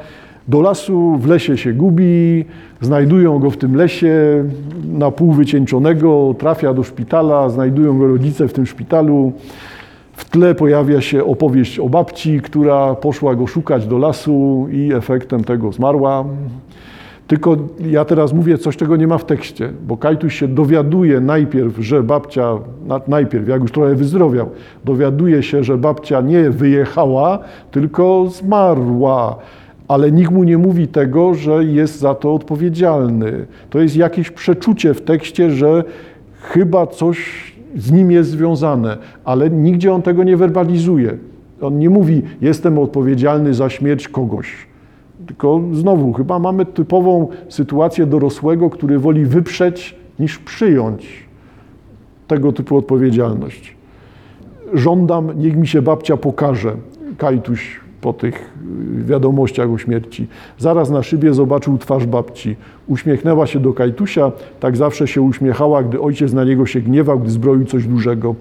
do 0.47 0.61
lasu, 0.61 1.17
w 1.17 1.27
lesie 1.27 1.57
się 1.57 1.73
gubi, 1.73 2.45
znajdują 2.81 3.39
go 3.39 3.49
w 3.49 3.57
tym 3.57 3.75
lesie 3.75 4.43
na 4.93 5.11
pół 5.11 5.31
wycieńczonego, 5.31 6.35
trafia 6.39 6.73
do 6.73 6.83
szpitala, 6.83 7.49
znajdują 7.49 7.97
go 7.97 8.07
rodzice 8.07 8.47
w 8.47 8.53
tym 8.53 8.65
szpitalu. 8.65 9.33
W 10.13 10.29
tle 10.29 10.55
pojawia 10.55 11.01
się 11.01 11.25
opowieść 11.25 11.79
o 11.79 11.89
babci, 11.89 12.41
która 12.41 12.95
poszła 12.95 13.35
go 13.35 13.47
szukać 13.47 13.87
do 13.87 13.97
lasu 13.97 14.67
i 14.71 14.93
efektem 14.93 15.43
tego 15.43 15.71
zmarła. 15.71 16.25
Tylko 17.27 17.57
ja 17.79 18.05
teraz 18.05 18.33
mówię 18.33 18.57
coś, 18.57 18.77
czego 18.77 18.95
nie 18.95 19.07
ma 19.07 19.17
w 19.17 19.25
tekście, 19.25 19.69
bo 19.87 19.97
Kajtuś 19.97 20.39
się 20.39 20.47
dowiaduje 20.47 21.21
najpierw, 21.21 21.77
że 21.79 22.03
babcia, 22.03 22.57
najpierw, 23.07 23.47
jak 23.47 23.61
już 23.61 23.71
trochę 23.71 23.95
wyzdrowiał, 23.95 24.49
dowiaduje 24.85 25.43
się, 25.43 25.63
że 25.63 25.77
babcia 25.77 26.21
nie 26.21 26.49
wyjechała, 26.49 27.39
tylko 27.71 28.27
zmarła. 28.27 29.35
Ale 29.87 30.11
nikt 30.11 30.31
mu 30.31 30.43
nie 30.43 30.57
mówi 30.57 30.87
tego, 30.87 31.33
że 31.33 31.63
jest 31.63 31.99
za 31.99 32.15
to 32.15 32.33
odpowiedzialny. 32.33 33.45
To 33.69 33.79
jest 33.79 33.95
jakieś 33.95 34.31
przeczucie 34.31 34.93
w 34.93 35.01
tekście, 35.01 35.51
że 35.51 35.83
chyba 36.41 36.87
coś 36.87 37.17
z 37.75 37.91
nim 37.91 38.11
jest 38.11 38.29
związane, 38.29 38.97
ale 39.25 39.49
nigdzie 39.49 39.93
on 39.93 40.01
tego 40.01 40.23
nie 40.23 40.37
werbalizuje. 40.37 41.17
On 41.61 41.79
nie 41.79 41.89
mówi, 41.89 42.21
jestem 42.41 42.79
odpowiedzialny 42.79 43.53
za 43.53 43.69
śmierć 43.69 44.07
kogoś. 44.07 44.66
Tylko 45.27 45.61
znowu, 45.71 46.13
chyba 46.13 46.39
mamy 46.39 46.65
typową 46.65 47.27
sytuację 47.49 48.05
dorosłego, 48.05 48.69
który 48.69 48.99
woli 48.99 49.25
wyprzeć 49.25 49.95
niż 50.19 50.37
przyjąć 50.39 51.27
tego 52.27 52.51
typu 52.51 52.77
odpowiedzialność. 52.77 53.75
Żądam, 54.73 55.39
niech 55.39 55.55
mi 55.55 55.67
się 55.67 55.81
babcia 55.81 56.17
pokaże. 56.17 56.75
Kajtuś 57.17 57.79
po 58.01 58.13
tych 58.13 58.53
wiadomościach 58.97 59.69
o 59.69 59.77
śmierci. 59.77 60.27
Zaraz 60.57 60.89
na 60.89 61.03
szybie 61.03 61.33
zobaczył 61.33 61.77
twarz 61.77 62.05
babci. 62.05 62.55
Uśmiechnęła 62.87 63.47
się 63.47 63.59
do 63.59 63.73
Kajtusia, 63.73 64.31
tak 64.59 64.77
zawsze 64.77 65.07
się 65.07 65.21
uśmiechała, 65.21 65.83
gdy 65.83 66.01
ojciec 66.01 66.33
na 66.33 66.43
niego 66.43 66.65
się 66.65 66.81
gniewał, 66.81 67.19
gdy 67.19 67.29
zbroił 67.29 67.65
coś 67.65 67.87
dużego. 67.87 68.35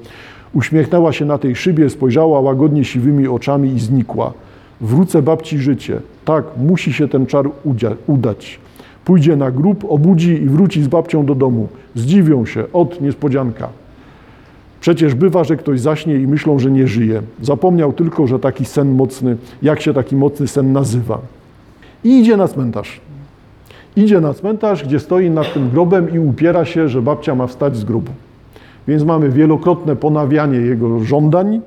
Uśmiechnęła 0.54 1.12
się 1.12 1.24
na 1.24 1.38
tej 1.38 1.56
szybie, 1.56 1.90
spojrzała 1.90 2.40
łagodnie 2.40 2.84
siwymi 2.84 3.28
oczami 3.28 3.74
i 3.74 3.80
znikła. 3.80 4.32
Wrócę 4.80 5.22
babci 5.22 5.58
życie. 5.58 6.00
Tak, 6.24 6.44
musi 6.56 6.92
się 6.92 7.08
ten 7.08 7.26
czar 7.26 7.48
udać. 8.06 8.58
Pójdzie 9.04 9.36
na 9.36 9.50
grób, 9.50 9.84
obudzi 9.88 10.42
i 10.42 10.48
wróci 10.48 10.82
z 10.82 10.88
babcią 10.88 11.26
do 11.26 11.34
domu. 11.34 11.68
Zdziwią 11.94 12.46
się, 12.46 12.64
od 12.72 13.00
niespodzianka. 13.00 13.68
Przecież 14.80 15.14
bywa, 15.14 15.44
że 15.44 15.56
ktoś 15.56 15.80
zaśnie 15.80 16.16
i 16.16 16.26
myślą, 16.26 16.58
że 16.58 16.70
nie 16.70 16.86
żyje. 16.86 17.22
Zapomniał 17.42 17.92
tylko, 17.92 18.26
że 18.26 18.38
taki 18.38 18.64
sen 18.64 18.94
mocny, 18.94 19.36
jak 19.62 19.80
się 19.80 19.94
taki 19.94 20.16
mocny 20.16 20.48
sen 20.48 20.72
nazywa. 20.72 21.18
I 22.04 22.20
idzie 22.20 22.36
na 22.36 22.48
cmentarz. 22.48 23.00
Idzie 23.96 24.20
na 24.20 24.34
cmentarz, 24.34 24.84
gdzie 24.84 25.00
stoi 25.00 25.30
nad 25.30 25.54
tym 25.54 25.70
grobem 25.70 26.14
i 26.14 26.18
upiera 26.18 26.64
się, 26.64 26.88
że 26.88 27.02
babcia 27.02 27.34
ma 27.34 27.46
wstać 27.46 27.76
z 27.76 27.84
grobu. 27.84 28.12
Więc 28.88 29.04
mamy 29.04 29.30
wielokrotne 29.30 29.96
ponawianie 29.96 30.58
jego 30.58 31.00
żądań, 31.00 31.60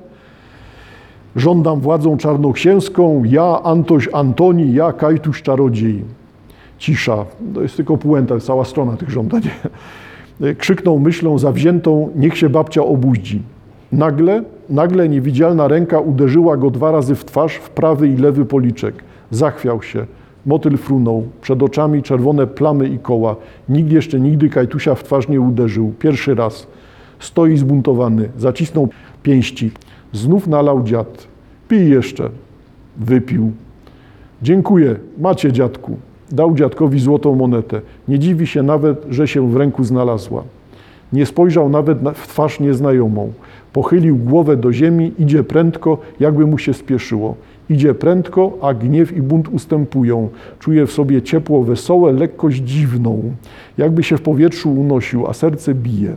Żądam 1.36 1.80
władzą 1.80 2.16
czarnoksięską, 2.16 3.22
ja 3.24 3.62
Antoś 3.62 4.08
Antoni, 4.12 4.74
ja 4.74 4.92
Kajtuś 4.92 5.42
Czarodziej. 5.42 6.04
Cisza, 6.78 7.24
to 7.54 7.62
jest 7.62 7.76
tylko 7.76 7.96
puenta, 7.96 8.40
cała 8.40 8.64
strona 8.64 8.96
tych 8.96 9.10
żądań. 9.10 9.42
Krzyknął 10.58 10.98
myślą 10.98 11.38
zawziętą, 11.38 12.10
niech 12.16 12.38
się 12.38 12.48
babcia 12.48 12.82
obudzi. 12.82 13.42
Nagle, 13.92 14.42
nagle 14.68 15.08
niewidzialna 15.08 15.68
ręka 15.68 16.00
uderzyła 16.00 16.56
go 16.56 16.70
dwa 16.70 16.92
razy 16.92 17.14
w 17.14 17.24
twarz, 17.24 17.54
w 17.54 17.70
prawy 17.70 18.08
i 18.08 18.16
lewy 18.16 18.44
policzek. 18.44 18.94
Zachwiał 19.30 19.82
się. 19.82 20.06
Motyl 20.46 20.76
frunął. 20.76 21.26
Przed 21.40 21.62
oczami 21.62 22.02
czerwone 22.02 22.46
plamy 22.46 22.88
i 22.88 22.98
koła. 22.98 23.36
Nikt 23.68 23.92
jeszcze 23.92 24.20
nigdy 24.20 24.48
Kajtusia 24.48 24.94
w 24.94 25.04
twarz 25.04 25.28
nie 25.28 25.40
uderzył. 25.40 25.92
Pierwszy 25.98 26.34
raz. 26.34 26.66
Stoi 27.18 27.56
zbuntowany. 27.56 28.28
Zacisnął 28.38 28.88
pięści. 29.22 29.70
Znów 30.12 30.46
nalał 30.46 30.82
dziad. 30.82 31.26
Pij 31.68 31.90
jeszcze. 31.90 32.30
Wypił. 32.96 33.50
Dziękuję, 34.42 34.96
macie 35.18 35.52
dziadku. 35.52 35.96
Dał 36.32 36.54
dziadkowi 36.54 37.00
złotą 37.00 37.34
monetę. 37.34 37.80
Nie 38.08 38.18
dziwi 38.18 38.46
się 38.46 38.62
nawet, 38.62 39.06
że 39.10 39.28
się 39.28 39.50
w 39.50 39.56
ręku 39.56 39.84
znalazła. 39.84 40.42
Nie 41.12 41.26
spojrzał 41.26 41.68
nawet 41.68 42.02
na- 42.02 42.12
w 42.12 42.26
twarz 42.28 42.60
nieznajomą. 42.60 43.32
Pochylił 43.72 44.16
głowę 44.16 44.56
do 44.56 44.72
ziemi, 44.72 45.12
idzie 45.18 45.44
prędko, 45.44 45.98
jakby 46.20 46.46
mu 46.46 46.58
się 46.58 46.74
spieszyło. 46.74 47.34
Idzie 47.70 47.94
prędko, 47.94 48.58
a 48.62 48.74
gniew 48.74 49.16
i 49.16 49.22
bunt 49.22 49.48
ustępują. 49.48 50.28
Czuje 50.58 50.86
w 50.86 50.92
sobie 50.92 51.22
ciepło 51.22 51.62
wesołe, 51.64 52.12
lekkość 52.12 52.62
dziwną. 52.62 53.22
Jakby 53.78 54.02
się 54.02 54.16
w 54.16 54.22
powietrzu 54.22 54.72
unosił, 54.72 55.26
a 55.26 55.32
serce 55.32 55.74
bije. 55.74 56.16